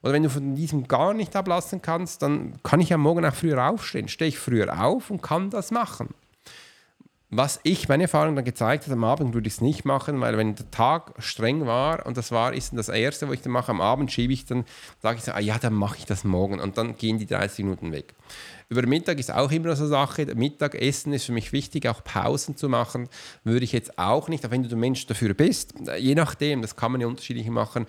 Oder 0.03 0.13
wenn 0.13 0.23
du 0.23 0.29
von 0.29 0.55
diesem 0.55 0.87
gar 0.87 1.13
nicht 1.13 1.35
ablassen 1.35 1.81
kannst, 1.81 2.21
dann 2.21 2.53
kann 2.63 2.79
ich 2.79 2.93
am 2.93 3.01
Morgen 3.01 3.25
auch 3.25 3.33
früher 3.33 3.69
aufstehen. 3.69 4.07
Stehe 4.07 4.29
ich 4.29 4.39
früher 4.39 4.83
auf 4.83 5.11
und 5.11 5.21
kann 5.21 5.49
das 5.49 5.71
machen. 5.71 6.09
Was 7.33 7.61
ich, 7.63 7.87
meine 7.87 8.03
Erfahrung 8.03 8.35
dann 8.35 8.43
gezeigt 8.43 8.85
hat, 8.85 8.91
am 8.91 9.05
Abend 9.05 9.33
würde 9.33 9.47
ich 9.47 9.53
es 9.53 9.61
nicht 9.61 9.85
machen, 9.85 10.19
weil 10.19 10.37
wenn 10.37 10.53
der 10.53 10.69
Tag 10.69 11.13
streng 11.19 11.65
war 11.65 12.05
und 12.05 12.17
das 12.17 12.33
war, 12.33 12.53
ist 12.53 12.73
das 12.75 12.89
Erste, 12.89 13.29
was 13.29 13.35
ich 13.35 13.41
dann 13.41 13.53
mache, 13.53 13.71
am 13.71 13.79
Abend 13.79 14.11
schiebe 14.11 14.33
ich 14.33 14.45
dann, 14.45 14.65
sage 15.01 15.19
ich 15.19 15.23
so, 15.23 15.31
ah 15.31 15.39
ja, 15.39 15.57
dann 15.57 15.73
mache 15.73 15.97
ich 15.97 16.05
das 16.05 16.25
morgen 16.25 16.59
und 16.59 16.77
dann 16.77 16.97
gehen 16.97 17.19
die 17.19 17.25
30 17.25 17.63
Minuten 17.63 17.93
weg. 17.93 18.15
Über 18.67 18.85
Mittag 18.85 19.17
ist 19.17 19.33
auch 19.33 19.49
immer 19.49 19.73
so 19.77 19.83
eine 19.83 19.89
Sache. 19.89 20.25
Mittagessen 20.35 21.13
ist 21.13 21.23
für 21.23 21.31
mich 21.31 21.53
wichtig, 21.53 21.87
auch 21.87 22.03
Pausen 22.03 22.57
zu 22.57 22.67
machen. 22.67 23.07
Würde 23.45 23.63
ich 23.63 23.71
jetzt 23.71 23.97
auch 23.97 24.27
nicht, 24.27 24.45
auch 24.45 24.51
wenn 24.51 24.63
du 24.63 24.69
der 24.69 24.77
Mensch 24.77 25.05
dafür 25.07 25.33
bist. 25.33 25.73
Je 25.97 26.15
nachdem, 26.15 26.61
das 26.61 26.75
kann 26.75 26.91
man 26.91 26.99
ja 26.99 27.07
unterschiedlich 27.07 27.47
machen. 27.47 27.85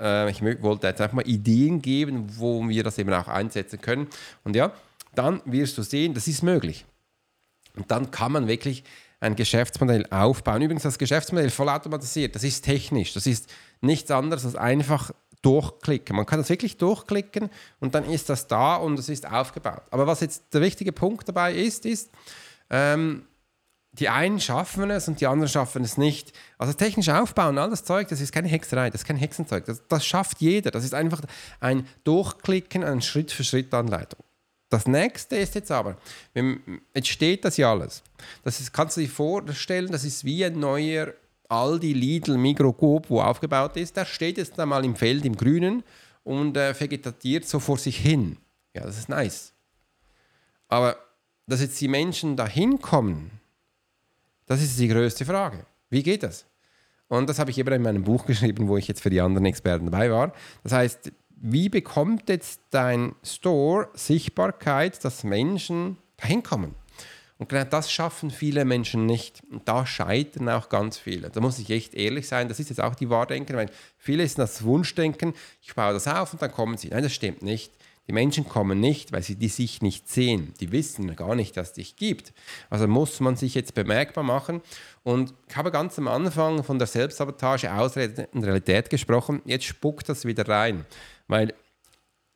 Äh, 0.00 0.30
ich 0.30 0.42
wollte 0.42 0.86
jetzt 0.86 1.00
einfach 1.00 1.16
mal 1.16 1.28
Ideen 1.28 1.82
geben, 1.82 2.26
wo 2.38 2.68
wir 2.68 2.84
das 2.84 2.98
eben 2.98 3.12
auch 3.12 3.26
einsetzen 3.26 3.80
können. 3.80 4.06
Und 4.44 4.54
ja, 4.54 4.72
dann 5.16 5.42
wirst 5.44 5.76
du 5.76 5.82
sehen, 5.82 6.14
das 6.14 6.28
ist 6.28 6.44
möglich. 6.44 6.86
Und 7.76 7.90
dann 7.90 8.10
kann 8.10 8.32
man 8.32 8.48
wirklich 8.48 8.84
ein 9.20 9.36
Geschäftsmodell 9.36 10.06
aufbauen. 10.10 10.62
Übrigens, 10.62 10.82
das 10.82 10.98
Geschäftsmodell 10.98 11.50
vollautomatisiert, 11.50 12.34
das 12.34 12.44
ist 12.44 12.64
technisch. 12.64 13.12
Das 13.14 13.26
ist 13.26 13.48
nichts 13.80 14.10
anderes 14.10 14.44
als 14.44 14.56
einfach 14.56 15.12
durchklicken. 15.42 16.16
Man 16.16 16.26
kann 16.26 16.38
das 16.38 16.48
wirklich 16.48 16.76
durchklicken 16.76 17.50
und 17.80 17.94
dann 17.94 18.04
ist 18.04 18.28
das 18.28 18.46
da 18.46 18.76
und 18.76 18.98
es 18.98 19.08
ist 19.08 19.30
aufgebaut. 19.30 19.82
Aber 19.90 20.06
was 20.06 20.20
jetzt 20.20 20.52
der 20.52 20.60
wichtige 20.60 20.92
Punkt 20.92 21.28
dabei 21.28 21.54
ist, 21.54 21.86
ist, 21.86 22.10
ähm, 22.70 23.26
die 23.92 24.08
einen 24.08 24.40
schaffen 24.40 24.90
es 24.90 25.08
und 25.08 25.20
die 25.20 25.26
anderen 25.26 25.48
schaffen 25.48 25.82
es 25.82 25.96
nicht. 25.96 26.32
Also 26.58 26.72
technisch 26.74 27.08
aufbauen, 27.08 27.56
all 27.58 27.70
das 27.70 27.84
Zeug, 27.84 28.08
das 28.08 28.20
ist 28.20 28.32
keine 28.32 28.48
Hexerei, 28.48 28.90
das 28.90 29.02
ist 29.02 29.06
kein 29.06 29.16
Hexenzeug. 29.16 29.64
Das, 29.64 29.86
das 29.88 30.04
schafft 30.04 30.40
jeder. 30.40 30.70
Das 30.70 30.84
ist 30.84 30.94
einfach 30.94 31.20
ein 31.60 31.86
Durchklicken, 32.04 32.84
eine 32.84 33.00
Schritt-für-Schritt-Anleitung. 33.00 34.25
Das 34.68 34.86
nächste 34.86 35.36
ist 35.36 35.54
jetzt 35.54 35.70
aber, 35.70 35.96
jetzt 36.94 37.08
steht 37.08 37.44
das 37.44 37.56
ja 37.56 37.70
alles. 37.70 38.02
Das 38.42 38.60
ist, 38.60 38.72
kannst 38.72 38.96
du 38.96 39.00
dir 39.00 39.08
vorstellen, 39.08 39.92
das 39.92 40.04
ist 40.04 40.24
wie 40.24 40.44
ein 40.44 40.58
neuer 40.58 41.14
Aldi, 41.48 41.92
Lidl, 41.92 42.36
Migro, 42.36 42.72
Coop, 42.72 43.08
wo 43.08 43.20
aufgebaut 43.20 43.76
ist, 43.76 43.96
der 43.96 44.04
steht 44.04 44.38
jetzt 44.38 44.58
einmal 44.58 44.84
im 44.84 44.96
Feld 44.96 45.24
im 45.24 45.36
Grünen 45.36 45.84
und 46.24 46.56
äh, 46.56 46.78
vegetatiert 46.78 47.46
so 47.46 47.60
vor 47.60 47.78
sich 47.78 47.98
hin. 47.98 48.36
Ja, 48.74 48.82
das 48.82 48.98
ist 48.98 49.08
nice. 49.08 49.52
Aber 50.68 50.96
dass 51.46 51.60
jetzt 51.60 51.80
die 51.80 51.88
Menschen 51.88 52.36
da 52.36 52.48
hinkommen, 52.48 53.30
das 54.46 54.60
ist 54.60 54.78
die 54.78 54.88
größte 54.88 55.24
Frage. 55.24 55.64
Wie 55.90 56.02
geht 56.02 56.24
das? 56.24 56.44
Und 57.08 57.28
das 57.28 57.38
habe 57.38 57.52
ich 57.52 57.58
eben 57.58 57.72
in 57.72 57.82
meinem 57.82 58.02
Buch 58.02 58.26
geschrieben, 58.26 58.66
wo 58.66 58.76
ich 58.76 58.88
jetzt 58.88 59.00
für 59.00 59.10
die 59.10 59.20
anderen 59.20 59.46
Experten 59.46 59.86
dabei 59.86 60.10
war. 60.10 60.32
Das 60.64 60.72
heißt, 60.72 61.12
wie 61.36 61.68
bekommt 61.68 62.28
jetzt 62.28 62.60
dein 62.70 63.14
Store 63.22 63.88
Sichtbarkeit, 63.94 65.04
dass 65.04 65.22
Menschen 65.22 65.98
da 66.16 66.26
hinkommen? 66.26 66.74
Und 67.38 67.50
genau 67.50 67.64
das 67.64 67.92
schaffen 67.92 68.30
viele 68.30 68.64
Menschen 68.64 69.04
nicht. 69.04 69.42
Und 69.50 69.68
da 69.68 69.84
scheitern 69.84 70.48
auch 70.48 70.70
ganz 70.70 70.96
viele. 70.96 71.28
Da 71.28 71.40
muss 71.40 71.58
ich 71.58 71.68
echt 71.68 71.94
ehrlich 71.94 72.26
sein. 72.26 72.48
Das 72.48 72.58
ist 72.58 72.70
jetzt 72.70 72.80
auch 72.80 72.94
die 72.94 73.10
Wahrdenken, 73.10 73.56
weil 73.56 73.70
viele 73.98 74.22
ist 74.22 74.38
das 74.38 74.64
Wunschdenken, 74.64 75.34
ich 75.60 75.74
baue 75.74 75.92
das 75.92 76.08
auf 76.08 76.32
und 76.32 76.40
dann 76.40 76.50
kommen 76.50 76.78
sie. 76.78 76.88
Nein, 76.88 77.02
das 77.02 77.12
stimmt 77.12 77.42
nicht. 77.42 77.72
Die 78.08 78.12
Menschen 78.12 78.48
kommen 78.48 78.78
nicht, 78.78 79.12
weil 79.12 79.22
sie 79.22 79.34
die 79.34 79.48
sich 79.48 79.82
nicht 79.82 80.08
sehen. 80.08 80.54
Die 80.60 80.70
wissen 80.70 81.14
gar 81.16 81.34
nicht, 81.34 81.56
dass 81.56 81.68
es 81.68 81.74
dich 81.74 81.96
gibt. 81.96 82.32
Also 82.70 82.86
muss 82.86 83.18
man 83.18 83.34
sich 83.34 83.54
jetzt 83.54 83.74
bemerkbar 83.74 84.22
machen. 84.22 84.62
Und 85.02 85.34
ich 85.48 85.56
habe 85.56 85.72
ganz 85.72 85.98
am 85.98 86.06
Anfang 86.06 86.62
von 86.62 86.78
der 86.78 86.86
Selbstsabotage 86.86 87.72
Ausrede 87.72 88.28
und 88.32 88.44
Realität 88.44 88.90
gesprochen. 88.90 89.42
Jetzt 89.44 89.64
spuckt 89.64 90.08
das 90.08 90.24
wieder 90.24 90.46
rein. 90.48 90.86
Weil 91.28 91.54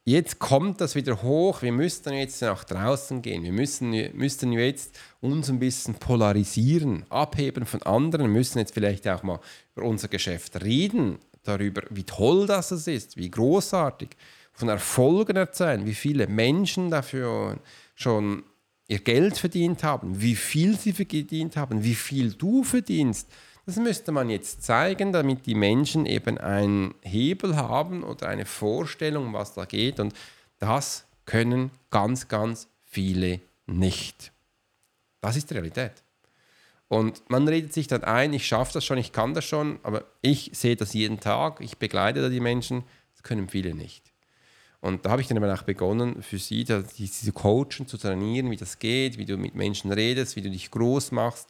jetzt 0.04 0.38
kommt 0.38 0.80
das 0.80 0.94
wieder 0.94 1.22
hoch, 1.22 1.62
wir 1.62 1.72
müssten 1.72 2.12
jetzt 2.12 2.42
nach 2.42 2.64
draußen 2.64 3.22
gehen, 3.22 3.42
wir 3.42 3.52
müssen, 3.52 3.90
müssten 4.16 4.52
jetzt 4.52 4.98
uns 5.20 5.48
ein 5.48 5.58
bisschen 5.58 5.94
polarisieren, 5.94 7.04
abheben 7.10 7.66
von 7.66 7.82
anderen, 7.82 8.26
wir 8.26 8.38
müssen 8.38 8.58
jetzt 8.58 8.74
vielleicht 8.74 9.06
auch 9.08 9.22
mal 9.22 9.40
über 9.76 9.86
unser 9.86 10.08
Geschäft 10.08 10.62
reden, 10.62 11.18
darüber, 11.42 11.82
wie 11.90 12.04
toll 12.04 12.46
das 12.46 12.72
ist, 12.72 13.16
wie 13.16 13.30
großartig, 13.30 14.10
von 14.52 14.68
Erfolgen 14.68 15.36
erzählen, 15.36 15.86
wie 15.86 15.94
viele 15.94 16.26
Menschen 16.26 16.90
dafür 16.90 17.58
schon 17.94 18.42
ihr 18.88 18.98
Geld 18.98 19.38
verdient 19.38 19.84
haben, 19.84 20.20
wie 20.20 20.34
viel 20.34 20.76
sie 20.76 20.92
verdient 20.92 21.56
haben, 21.56 21.84
wie 21.84 21.94
viel 21.94 22.32
du 22.32 22.64
verdienst. 22.64 23.28
Das 23.70 23.76
müsste 23.76 24.10
man 24.10 24.30
jetzt 24.30 24.64
zeigen, 24.64 25.12
damit 25.12 25.46
die 25.46 25.54
Menschen 25.54 26.04
eben 26.04 26.38
einen 26.38 26.92
Hebel 27.02 27.54
haben 27.54 28.02
oder 28.02 28.26
eine 28.26 28.44
Vorstellung, 28.44 29.32
was 29.32 29.54
da 29.54 29.64
geht. 29.64 30.00
Und 30.00 30.12
das 30.58 31.04
können 31.24 31.70
ganz, 31.88 32.26
ganz 32.26 32.66
viele 32.84 33.38
nicht. 33.66 34.32
Das 35.20 35.36
ist 35.36 35.50
die 35.50 35.54
Realität. 35.54 35.92
Und 36.88 37.22
man 37.30 37.46
redet 37.46 37.72
sich 37.72 37.86
dann 37.86 38.02
ein, 38.02 38.32
ich 38.32 38.44
schaffe 38.44 38.72
das 38.72 38.84
schon, 38.84 38.98
ich 38.98 39.12
kann 39.12 39.34
das 39.34 39.44
schon, 39.44 39.78
aber 39.84 40.02
ich 40.20 40.50
sehe 40.52 40.74
das 40.74 40.92
jeden 40.92 41.20
Tag, 41.20 41.60
ich 41.60 41.78
begleite 41.78 42.22
da 42.22 42.28
die 42.28 42.40
Menschen, 42.40 42.82
das 43.12 43.22
können 43.22 43.48
viele 43.48 43.72
nicht. 43.72 44.02
Und 44.80 45.06
da 45.06 45.10
habe 45.10 45.22
ich 45.22 45.28
dann 45.28 45.36
eben 45.36 45.48
auch 45.48 45.62
begonnen, 45.62 46.24
für 46.24 46.40
sie 46.40 46.64
diese 46.64 47.32
Coachen 47.32 47.86
zu 47.86 47.98
trainieren, 47.98 48.50
wie 48.50 48.56
das 48.56 48.80
geht, 48.80 49.16
wie 49.16 49.26
du 49.26 49.36
mit 49.36 49.54
Menschen 49.54 49.92
redest, 49.92 50.34
wie 50.34 50.42
du 50.42 50.50
dich 50.50 50.72
groß 50.72 51.12
machst 51.12 51.46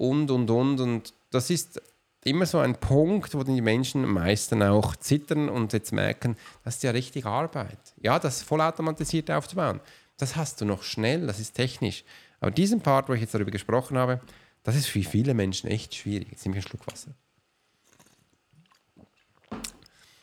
und, 0.00 0.30
und, 0.30 0.50
und. 0.50 0.80
Und 0.80 1.14
das 1.30 1.50
ist 1.50 1.80
immer 2.24 2.46
so 2.46 2.58
ein 2.58 2.74
Punkt, 2.76 3.34
wo 3.34 3.42
die 3.42 3.60
Menschen 3.60 4.08
meistens 4.08 4.62
auch 4.62 4.96
zittern 4.96 5.48
und 5.50 5.74
jetzt 5.74 5.92
merken, 5.92 6.36
das 6.64 6.76
ist 6.76 6.82
ja 6.82 6.90
richtig 6.90 7.26
Arbeit. 7.26 7.78
Ja, 8.00 8.18
das 8.18 8.42
vollautomatisiert 8.42 9.30
aufzubauen, 9.30 9.80
das 10.16 10.36
hast 10.36 10.60
du 10.60 10.64
noch 10.64 10.82
schnell, 10.82 11.26
das 11.26 11.38
ist 11.38 11.52
technisch. 11.52 12.04
Aber 12.40 12.50
diesen 12.50 12.80
Part, 12.80 13.08
wo 13.08 13.12
ich 13.12 13.20
jetzt 13.20 13.34
darüber 13.34 13.50
gesprochen 13.50 13.98
habe, 13.98 14.20
das 14.62 14.74
ist 14.74 14.86
für 14.86 15.02
viele 15.02 15.34
Menschen 15.34 15.68
echt 15.68 15.94
schwierig. 15.94 16.28
Jetzt 16.30 16.44
nehme 16.46 16.58
ich 16.58 16.64
einen 16.64 16.70
Schluck 16.70 16.86
Wasser. 16.86 17.12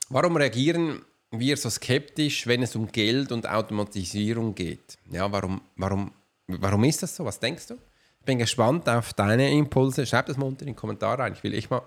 Warum 0.10 0.38
reagieren 0.38 1.02
wir 1.32 1.56
so 1.58 1.70
skeptisch, 1.70 2.48
wenn 2.48 2.64
es 2.64 2.76
um 2.76 2.92
Geld 2.92 3.32
und 3.32 3.48
Automatisierung 3.48 4.56
geht? 4.56 4.98
Ja, 5.12 5.32
warum, 5.32 5.62
warum, 5.76 6.12
warum 6.48 6.84
ist 6.86 7.04
das 7.04 7.16
so? 7.16 7.26
Was 7.26 7.40
denkst 7.40 7.68
du? 7.68 7.78
Bin 8.28 8.38
gespannt 8.38 8.88
auf 8.88 9.14
deine 9.14 9.52
Impulse. 9.52 10.06
Schreib 10.06 10.28
das 10.28 10.38
mal 10.38 10.46
unter 10.46 10.62
in 10.62 10.68
den 10.68 10.76
Kommentar 10.76 11.18
rein. 11.18 11.34
Ich 11.34 11.44
will 11.44 11.56
echt 11.56 11.72
mal 11.72 11.82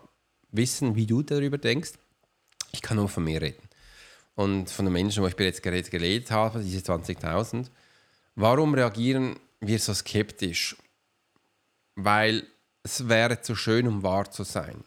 wissen, 0.51 0.97
wie 0.97 1.07
du 1.07 1.23
darüber 1.23 1.59
denkst. 1.59 1.93
Ich 2.73 2.83
kann 2.83 2.97
nur 2.97 3.09
von 3.09 3.23
mir 3.23 3.41
reden. 3.41 3.63
Und 4.35 4.71
von 4.71 4.87
den 4.87 4.93
Menschen, 4.93 5.23
wo 5.23 5.29
ich 5.29 5.39
jetzt 5.39 5.63
gerade 5.63 5.83
geredet 5.83 6.31
habe, 6.31 6.61
diese 6.61 6.81
20.000. 6.81 7.67
Warum 8.35 8.75
reagieren 8.75 9.37
wir 9.61 9.79
so 9.79 9.93
skeptisch? 9.93 10.77
Weil 11.95 12.45
es 12.83 13.09
wäre 13.09 13.43
zu 13.43 13.55
schön, 13.55 13.87
um 13.87 14.03
wahr 14.03 14.31
zu 14.31 14.43
sein. 14.43 14.83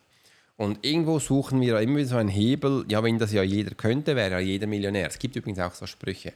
Und 0.58 0.84
irgendwo 0.84 1.20
suchen 1.20 1.62
wir 1.62 1.80
immer 1.82 2.04
so 2.06 2.18
einen 2.18 2.30
Hebel. 2.30 2.86
Ja, 2.88 3.04
wenn 3.04 3.20
das 3.20 3.32
ja 3.32 3.44
jeder 3.44 3.76
könnte, 3.76 4.16
wäre 4.16 4.32
ja 4.32 4.39
jeder 4.39 4.66
Millionär. 4.66 5.08
Es 5.08 5.20
gibt 5.20 5.36
übrigens 5.36 5.60
auch 5.60 5.76
so 5.76 5.86
Sprüche. 5.86 6.34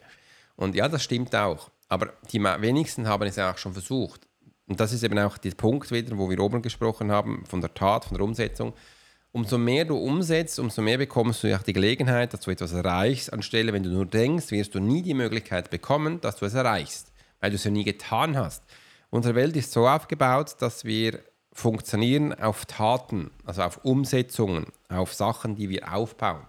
Und 0.56 0.76
ja, 0.76 0.88
das 0.88 1.04
stimmt 1.04 1.36
auch. 1.36 1.72
Aber 1.90 2.14
die 2.32 2.44
wenigsten 2.44 3.08
haben 3.08 3.28
es 3.28 3.38
ja 3.38 3.52
auch 3.52 3.58
schon 3.58 3.74
versucht. 3.74 4.27
Und 4.68 4.80
das 4.80 4.92
ist 4.92 5.04
eben 5.04 5.18
auch 5.20 5.38
der 5.38 5.52
Punkt 5.52 5.92
wieder, 5.92 6.18
wo 6.18 6.30
wir 6.30 6.40
oben 6.40 6.62
gesprochen 6.62 7.12
haben, 7.12 7.44
von 7.46 7.62
der 7.62 7.74
Tat, 7.74 8.06
von 8.06 8.18
der 8.18 8.26
Umsetzung. 8.26 8.74
Umso 9.32 9.58
mehr 9.58 9.86
du 9.86 9.98
umsetzt, 9.98 10.60
umso 10.60 10.82
mehr 10.82 10.98
bekommst 10.98 11.44
du 11.44 11.56
auch 11.56 11.64
die 11.64 11.74
Gelegenheit, 11.74 12.34
dass 12.34 12.42
du 12.42 12.52
etwas 12.52 12.74
erreichst, 12.74 13.32
anstelle, 13.32 13.72
wenn 13.72 13.84
du 13.84 13.90
nur 13.90 14.06
denkst, 14.06 14.52
wirst 14.52 14.76
du 14.76 14.80
nie 14.80 15.02
die 15.02 15.14
Möglichkeit 15.14 15.70
bekommen, 15.70 16.20
dass 16.22 16.38
du 16.38 16.46
es 16.46 16.54
erreichst, 16.54 17.12
weil 17.40 17.52
du 17.52 17.56
es 17.56 17.64
ja 17.64 17.72
nie 17.72 17.84
getan 17.84 18.38
hast. 18.38 18.64
Unsere 19.10 19.36
Welt 19.36 19.56
ist 19.56 19.72
so 19.72 19.88
aufgebaut, 19.88 20.56
dass 20.60 20.86
wir 20.86 21.20
funktionieren 21.54 22.34
auf 22.34 22.66
Taten, 22.66 23.32
also 23.46 23.64
auf 23.64 23.84
Umsetzungen, 23.84 24.68
auf 24.90 25.14
Sachen, 25.14 25.56
die 25.56 25.70
wir 25.70 25.94
aufbauen. 25.94 26.46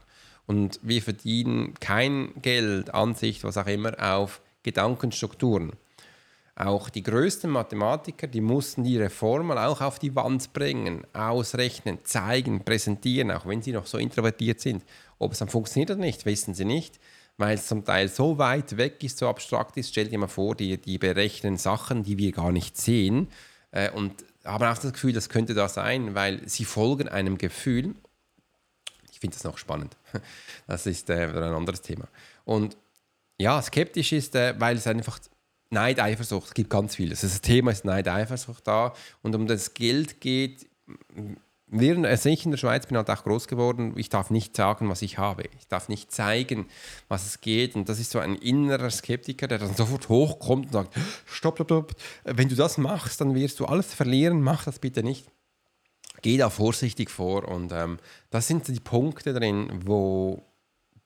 Und 0.47 0.81
wir 0.83 1.03
verdienen 1.03 1.75
kein 1.81 2.33
Geld, 2.43 2.95
Ansicht, 2.95 3.45
was 3.45 3.57
auch 3.59 3.67
immer, 3.67 3.95
auf 4.03 4.41
Gedankenstrukturen. 4.63 5.73
Auch 6.61 6.89
die 6.89 7.05
größten 7.05 7.49
Mathematiker, 7.49 8.27
die 8.27 8.41
mussten 8.41 8.85
ihre 8.85 9.11
Formel 9.11 9.57
auch 9.59 9.81
auf 9.81 10.01
die 10.01 10.17
Wand 10.17 10.53
bringen, 10.53 11.07
ausrechnen, 11.13 12.01
zeigen, 12.03 12.65
präsentieren, 12.65 13.31
auch 13.31 13.47
wenn 13.47 13.63
sie 13.63 13.71
noch 13.71 13.87
so 13.87 13.97
introvertiert 13.97 14.61
sind. 14.61 14.85
Ob 15.21 15.31
es 15.31 15.39
dann 15.39 15.49
funktioniert 15.49 15.93
oder 15.93 16.01
nicht, 16.01 16.27
wissen 16.27 16.55
sie 16.55 16.65
nicht, 16.65 16.99
weil 17.37 17.55
es 17.55 17.69
zum 17.69 17.85
Teil 17.85 18.09
so 18.09 18.39
weit 18.39 18.77
weg 18.77 19.05
ist, 19.05 19.19
so 19.19 19.29
abstrakt 19.29 19.77
ist. 19.77 19.91
Stell 19.91 20.09
dir 20.09 20.19
mal 20.19 20.27
vor, 20.27 20.57
die, 20.57 20.79
die 20.79 20.99
berechnen 20.99 21.59
Sachen, 21.59 22.03
die 22.03 22.19
wir 22.19 22.33
gar 22.33 22.51
nicht 22.51 22.77
sehen 22.77 23.29
äh, 23.71 23.93
und 23.93 24.25
haben 24.45 24.65
auch 24.65 24.79
das 24.79 24.93
Gefühl, 24.93 25.13
das 25.13 25.29
könnte 25.29 25.55
da 25.55 25.69
sein, 25.69 26.17
weil 26.17 26.41
sie 26.49 26.65
folgen 26.65 27.09
einem 27.09 27.39
Gefühl. 27.39 27.95
Ich 29.13 29.21
finde 29.21 29.37
das 29.37 29.45
noch 29.45 29.59
spannend. 29.59 29.97
Das 30.67 30.87
ist 30.87 31.09
äh, 31.09 31.29
ein 31.29 31.55
anderes 31.55 31.83
Thema. 31.83 32.09
Und 32.45 32.77
ja, 33.39 33.63
skeptisch 33.63 34.13
ist, 34.13 34.35
äh, 34.35 34.55
weil 34.59 34.77
es 34.77 34.89
einfach 34.89 35.21
Neid, 35.71 36.01
Eifersucht, 36.01 36.49
es 36.49 36.55
gibt 36.55 36.71
ganz 36.71 36.95
vieles. 36.95 37.23
Also 37.23 37.35
das 37.35 37.43
Thema 37.43 37.71
ist 37.71 37.85
Neid, 37.85 38.09
Eifersucht 38.09 38.67
da 38.67 38.95
und 39.23 39.35
um 39.35 39.47
das 39.47 39.75
Geld 39.75 40.21
geht, 40.21 40.67
wir, 41.71 41.99
also 42.05 42.29
ich 42.29 42.45
in 42.45 42.51
der 42.51 42.59
Schweiz 42.59 42.87
bin 42.87 42.97
halt 42.97 43.11
auch 43.11 43.25
groß 43.25 43.47
geworden, 43.47 43.93
ich 43.97 44.09
darf 44.09 44.31
nicht 44.31 44.57
sagen, 44.57 44.89
was 44.89 45.03
ich 45.03 45.19
habe. 45.19 45.45
Ich 45.59 45.69
darf 45.69 45.89
nicht 45.89 46.11
zeigen, 46.11 46.67
was 47.09 47.27
es 47.27 47.41
geht. 47.41 47.77
Und 47.77 47.89
das 47.89 47.99
ist 47.99 48.11
so 48.11 48.19
ein 48.19 48.37
innerer 48.37 48.91
Skeptiker, 48.91 49.49
der 49.49 49.59
dann 49.59 49.75
sofort 49.75 50.09
hochkommt 50.09 50.67
und 50.67 50.73
sagt, 50.73 50.95
stopp, 51.27 51.57
stopp, 51.57 51.67
stopp, 51.67 51.95
wenn 52.25 52.49
du 52.49 52.55
das 52.55 52.79
machst, 52.79 53.21
dann 53.21 53.35
wirst 53.35 53.61
du 53.61 53.67
alles 53.67 53.93
verlieren, 53.93 54.41
mach 54.41 54.65
das 54.65 54.79
bitte 54.79 55.03
nicht. 55.03 55.27
Geh 56.23 56.37
da 56.37 56.51
vorsichtig 56.51 57.11
vor. 57.11 57.47
Und 57.47 57.73
ähm, 57.73 57.99
das 58.31 58.49
sind 58.49 58.67
die 58.67 58.81
Punkte 58.81 59.35
drin, 59.35 59.83
wo 59.85 60.43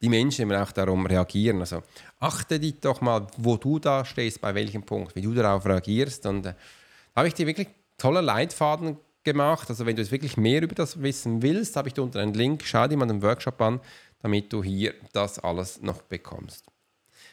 die 0.02 0.08
Menschen 0.08 0.42
immer 0.42 0.62
auch 0.62 0.72
darum 0.72 1.06
reagieren. 1.06 1.60
Also 1.60 1.82
achte 2.18 2.58
dich 2.58 2.80
doch 2.80 3.00
mal, 3.00 3.26
wo 3.38 3.56
du 3.56 3.78
da 3.78 4.04
stehst, 4.04 4.40
bei 4.40 4.54
welchem 4.54 4.82
Punkt, 4.82 5.14
wie 5.14 5.22
du 5.22 5.32
darauf 5.32 5.64
reagierst. 5.64 6.26
Und 6.26 6.44
äh, 6.46 6.54
da 7.14 7.20
habe 7.20 7.28
ich 7.28 7.34
dir 7.34 7.46
wirklich 7.46 7.68
tolle 7.96 8.20
Leitfaden 8.20 8.98
gemacht. 9.22 9.70
Also 9.70 9.86
wenn 9.86 9.94
du 9.94 10.02
jetzt 10.02 10.10
wirklich 10.10 10.36
mehr 10.36 10.62
über 10.62 10.74
das 10.74 11.00
wissen 11.00 11.40
willst, 11.42 11.76
habe 11.76 11.88
ich 11.88 11.94
dir 11.94 12.02
unten 12.02 12.18
einen 12.18 12.34
Link. 12.34 12.62
Schau 12.64 12.88
dir 12.88 12.96
mal 12.96 13.06
den 13.06 13.22
Workshop 13.22 13.60
an, 13.60 13.80
damit 14.20 14.52
du 14.52 14.62
hier 14.62 14.94
das 15.12 15.38
alles 15.38 15.80
noch 15.80 16.02
bekommst. 16.02 16.66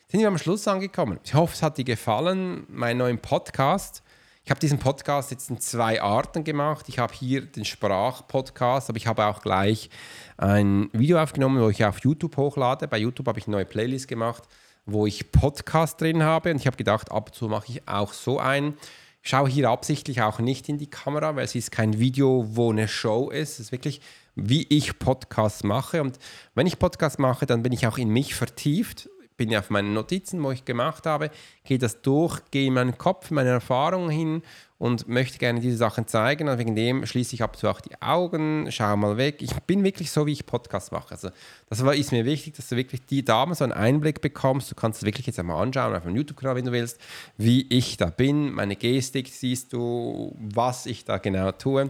Sind 0.08 0.22
wir 0.22 0.28
am 0.28 0.38
Schluss 0.38 0.68
angekommen. 0.68 1.20
Ich 1.24 1.34
hoffe, 1.34 1.54
es 1.54 1.64
hat 1.64 1.78
dir 1.78 1.86
gefallen, 1.86 2.66
mein 2.68 2.98
neuer 2.98 3.18
Podcast. 3.18 4.04
Ich 4.50 4.52
habe 4.52 4.62
diesen 4.62 4.80
Podcast 4.80 5.30
jetzt 5.30 5.52
in 5.52 5.60
zwei 5.60 6.02
Arten 6.02 6.44
gemacht. 6.44 6.90
Ich 6.90 6.98
habe 6.98 7.14
hier 7.14 7.46
den 7.46 7.66
Sprachpodcast, 7.66 8.90
aber 8.90 8.98
ich 8.98 9.06
habe 9.06 9.28
auch 9.28 9.44
gleich 9.44 9.92
ein 10.38 10.90
Video 10.92 11.22
aufgenommen, 11.22 11.62
wo 11.62 11.70
ich 11.70 11.86
auf 11.86 12.00
YouTube 12.00 12.36
hochlade. 12.36 12.88
Bei 12.88 12.98
YouTube 12.98 13.28
habe 13.28 13.38
ich 13.38 13.46
eine 13.46 13.58
neue 13.58 13.66
Playlist 13.66 14.08
gemacht, 14.08 14.42
wo 14.88 15.06
ich 15.06 15.32
Podcast 15.32 16.02
drin 16.02 16.24
habe. 16.24 16.50
Und 16.50 16.58
ich 16.58 16.66
habe 16.66 16.78
gedacht, 16.78 17.12
ab 17.12 17.28
und 17.28 17.36
zu 17.36 17.48
mache 17.48 17.74
ich 17.74 17.88
auch 17.88 18.12
so 18.12 18.40
einen. 18.40 18.74
Ich 19.22 19.30
schaue 19.30 19.48
hier 19.48 19.70
absichtlich 19.70 20.24
auch 20.24 20.40
nicht 20.40 20.68
in 20.68 20.80
die 20.80 20.90
Kamera, 20.90 21.36
weil 21.36 21.46
es 21.46 21.54
ist 21.54 21.72
kein 21.72 22.00
Video, 22.00 22.44
wo 22.48 22.72
eine 22.72 22.88
Show 22.88 23.30
ist. 23.30 23.52
Es 23.52 23.60
ist 23.60 23.72
wirklich, 23.72 24.02
wie 24.34 24.66
ich 24.70 24.98
Podcasts 24.98 25.64
mache. 25.64 26.02
Und 26.02 26.18
wenn 26.56 26.66
ich 26.66 26.80
Podcasts 26.80 27.20
mache, 27.20 27.46
dann 27.46 27.62
bin 27.62 27.72
ich 27.72 27.86
auch 27.86 28.00
in 28.00 28.10
mich 28.10 28.34
vertieft 28.34 29.10
bin 29.40 29.50
ja 29.50 29.60
auf 29.60 29.70
meinen 29.70 29.94
Notizen, 29.94 30.44
wo 30.44 30.52
ich 30.52 30.66
gemacht 30.66 31.06
habe, 31.06 31.32
gehe 31.64 31.80
das 31.80 32.02
durch, 32.02 32.42
gehe 32.52 32.68
in 32.68 32.74
meinen 32.74 32.98
Kopf, 32.98 33.32
meine 33.32 33.50
Erfahrungen 33.50 34.10
hin 34.10 34.44
und 34.78 35.08
möchte 35.08 35.38
gerne 35.38 35.62
diese 35.62 35.78
Sachen 35.78 36.08
zeigen. 36.08 36.50
Und 36.50 36.58
wegen 36.58 36.76
dem 36.76 37.06
schließe 37.06 37.36
ich 37.36 37.42
ab 37.42 37.54
und 37.54 37.60
zu 37.60 37.70
auch 37.70 37.80
die 37.80 38.02
Augen, 38.02 38.70
schaue 38.70 38.98
mal 38.98 39.16
weg. 39.18 39.42
Ich 39.42 39.54
bin 39.62 39.84
wirklich 39.84 40.12
so, 40.12 40.26
wie 40.26 40.34
ich 40.34 40.46
Podcast 40.46 40.92
mache. 40.92 41.12
Also 41.12 41.30
das 41.70 41.86
war, 41.86 41.96
ist 41.96 42.12
mir 42.12 42.26
wichtig, 42.26 42.56
dass 42.56 42.68
du 42.68 42.76
wirklich 42.76 43.06
die 43.06 43.24
Dame 43.24 43.56
so 43.56 43.64
einen 43.64 43.74
Einblick 43.74 44.20
bekommst. 44.20 44.70
Du 44.70 44.76
kannst 44.76 45.00
es 45.00 45.06
wirklich 45.06 45.26
jetzt 45.26 45.40
einmal 45.40 45.64
anschauen 45.64 45.96
auf 45.96 46.04
meinem 46.04 46.18
YouTube-Kanal, 46.18 46.58
wenn 46.58 46.66
du 46.66 46.72
willst, 46.74 47.00
wie 47.38 47.66
ich 47.70 47.96
da 47.96 48.08
bin. 48.08 48.52
Meine 48.52 48.76
Gestik 48.76 49.30
siehst 49.30 49.72
du, 49.72 50.36
was 50.38 50.86
ich 50.86 51.06
da 51.06 51.18
genau 51.18 51.54
tue. 51.54 51.90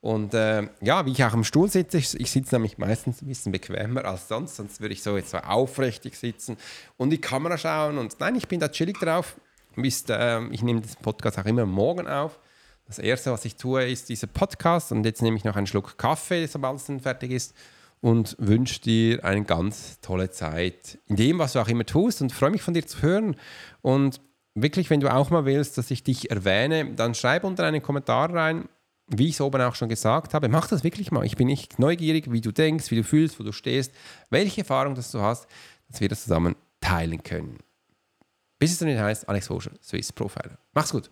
Und 0.00 0.32
äh, 0.32 0.66
ja, 0.80 1.04
wie 1.04 1.12
ich 1.12 1.24
auch 1.24 1.34
im 1.34 1.44
Stuhl 1.44 1.70
sitze, 1.70 1.98
ich, 1.98 2.18
ich 2.18 2.30
sitze 2.30 2.54
nämlich 2.54 2.78
meistens 2.78 3.20
ein 3.20 3.28
bisschen 3.28 3.52
bequemer 3.52 4.04
als 4.06 4.28
sonst, 4.28 4.56
sonst 4.56 4.80
würde 4.80 4.94
ich 4.94 5.02
so 5.02 5.16
jetzt 5.16 5.30
so 5.30 5.38
aufrichtig 5.38 6.16
sitzen 6.16 6.56
und 6.96 7.10
die 7.10 7.20
Kamera 7.20 7.58
schauen. 7.58 7.98
Und 7.98 8.18
nein, 8.18 8.34
ich 8.34 8.48
bin 8.48 8.60
da 8.60 8.68
chillig 8.68 8.98
drauf. 8.98 9.36
Ist, 9.76 10.10
äh, 10.10 10.42
ich 10.46 10.62
nehme 10.62 10.80
diesen 10.80 11.00
Podcast 11.02 11.38
auch 11.38 11.44
immer 11.44 11.66
morgen 11.66 12.08
auf. 12.08 12.38
Das 12.86 12.98
erste, 12.98 13.30
was 13.30 13.44
ich 13.44 13.56
tue, 13.56 13.84
ist 13.84 14.08
dieser 14.08 14.26
Podcast. 14.26 14.90
Und 14.90 15.04
jetzt 15.04 15.22
nehme 15.22 15.36
ich 15.36 15.44
noch 15.44 15.56
einen 15.56 15.66
Schluck 15.66 15.96
Kaffee, 15.98 16.46
sobald 16.46 16.76
es 16.76 16.86
dann 16.86 17.00
fertig 17.00 17.30
ist. 17.30 17.54
Und 18.00 18.34
wünsche 18.38 18.80
dir 18.80 19.22
eine 19.24 19.44
ganz 19.44 20.00
tolle 20.00 20.30
Zeit 20.30 20.98
in 21.06 21.16
dem, 21.16 21.38
was 21.38 21.52
du 21.52 21.60
auch 21.60 21.68
immer 21.68 21.84
tust. 21.84 22.22
Und 22.22 22.32
freue 22.32 22.50
mich 22.50 22.62
von 22.62 22.72
dir 22.72 22.86
zu 22.86 23.02
hören. 23.02 23.36
Und 23.82 24.22
wirklich, 24.54 24.88
wenn 24.88 25.00
du 25.00 25.12
auch 25.12 25.28
mal 25.28 25.44
willst, 25.44 25.76
dass 25.76 25.90
ich 25.90 26.02
dich 26.02 26.30
erwähne, 26.30 26.94
dann 26.94 27.14
schreib 27.14 27.44
unter 27.44 27.64
einen 27.64 27.82
Kommentar 27.82 28.32
rein 28.34 28.66
wie 29.10 29.28
ich 29.28 29.34
es 29.34 29.40
oben 29.40 29.60
auch 29.62 29.74
schon 29.74 29.88
gesagt 29.88 30.34
habe, 30.34 30.48
mach 30.48 30.68
das 30.68 30.84
wirklich 30.84 31.10
mal. 31.10 31.24
Ich 31.24 31.36
bin 31.36 31.46
nicht 31.46 31.78
neugierig, 31.78 32.30
wie 32.30 32.40
du 32.40 32.52
denkst, 32.52 32.90
wie 32.90 32.96
du 32.96 33.04
fühlst, 33.04 33.38
wo 33.38 33.44
du 33.44 33.52
stehst, 33.52 33.92
welche 34.30 34.62
Erfahrung 34.62 34.94
das 34.94 35.10
du 35.10 35.20
hast, 35.20 35.46
dass 35.90 36.00
wir 36.00 36.08
das 36.08 36.22
zusammen 36.22 36.56
teilen 36.80 37.22
können. 37.22 37.58
Bis 38.58 38.72
es 38.72 38.78
dann 38.78 38.98
heißt, 38.98 39.28
Alex 39.28 39.48
Hoscher, 39.48 39.72
Swiss 39.82 40.12
Profiler. 40.12 40.58
Mach's 40.74 40.92
gut. 40.92 41.10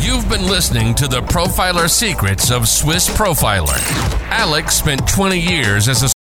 You've 0.00 0.28
been 0.28 0.48
listening 0.48 0.94
to 0.96 1.06
the 1.06 1.20
Profiler 1.22 1.88
Secrets 1.88 2.50
of 2.50 2.68
Swiss 2.68 3.08
Profiler. 3.08 3.78
Alex 4.30 4.76
spent 4.78 5.06
20 5.08 5.38
years 5.38 5.88
as 5.88 6.02
a 6.02 6.21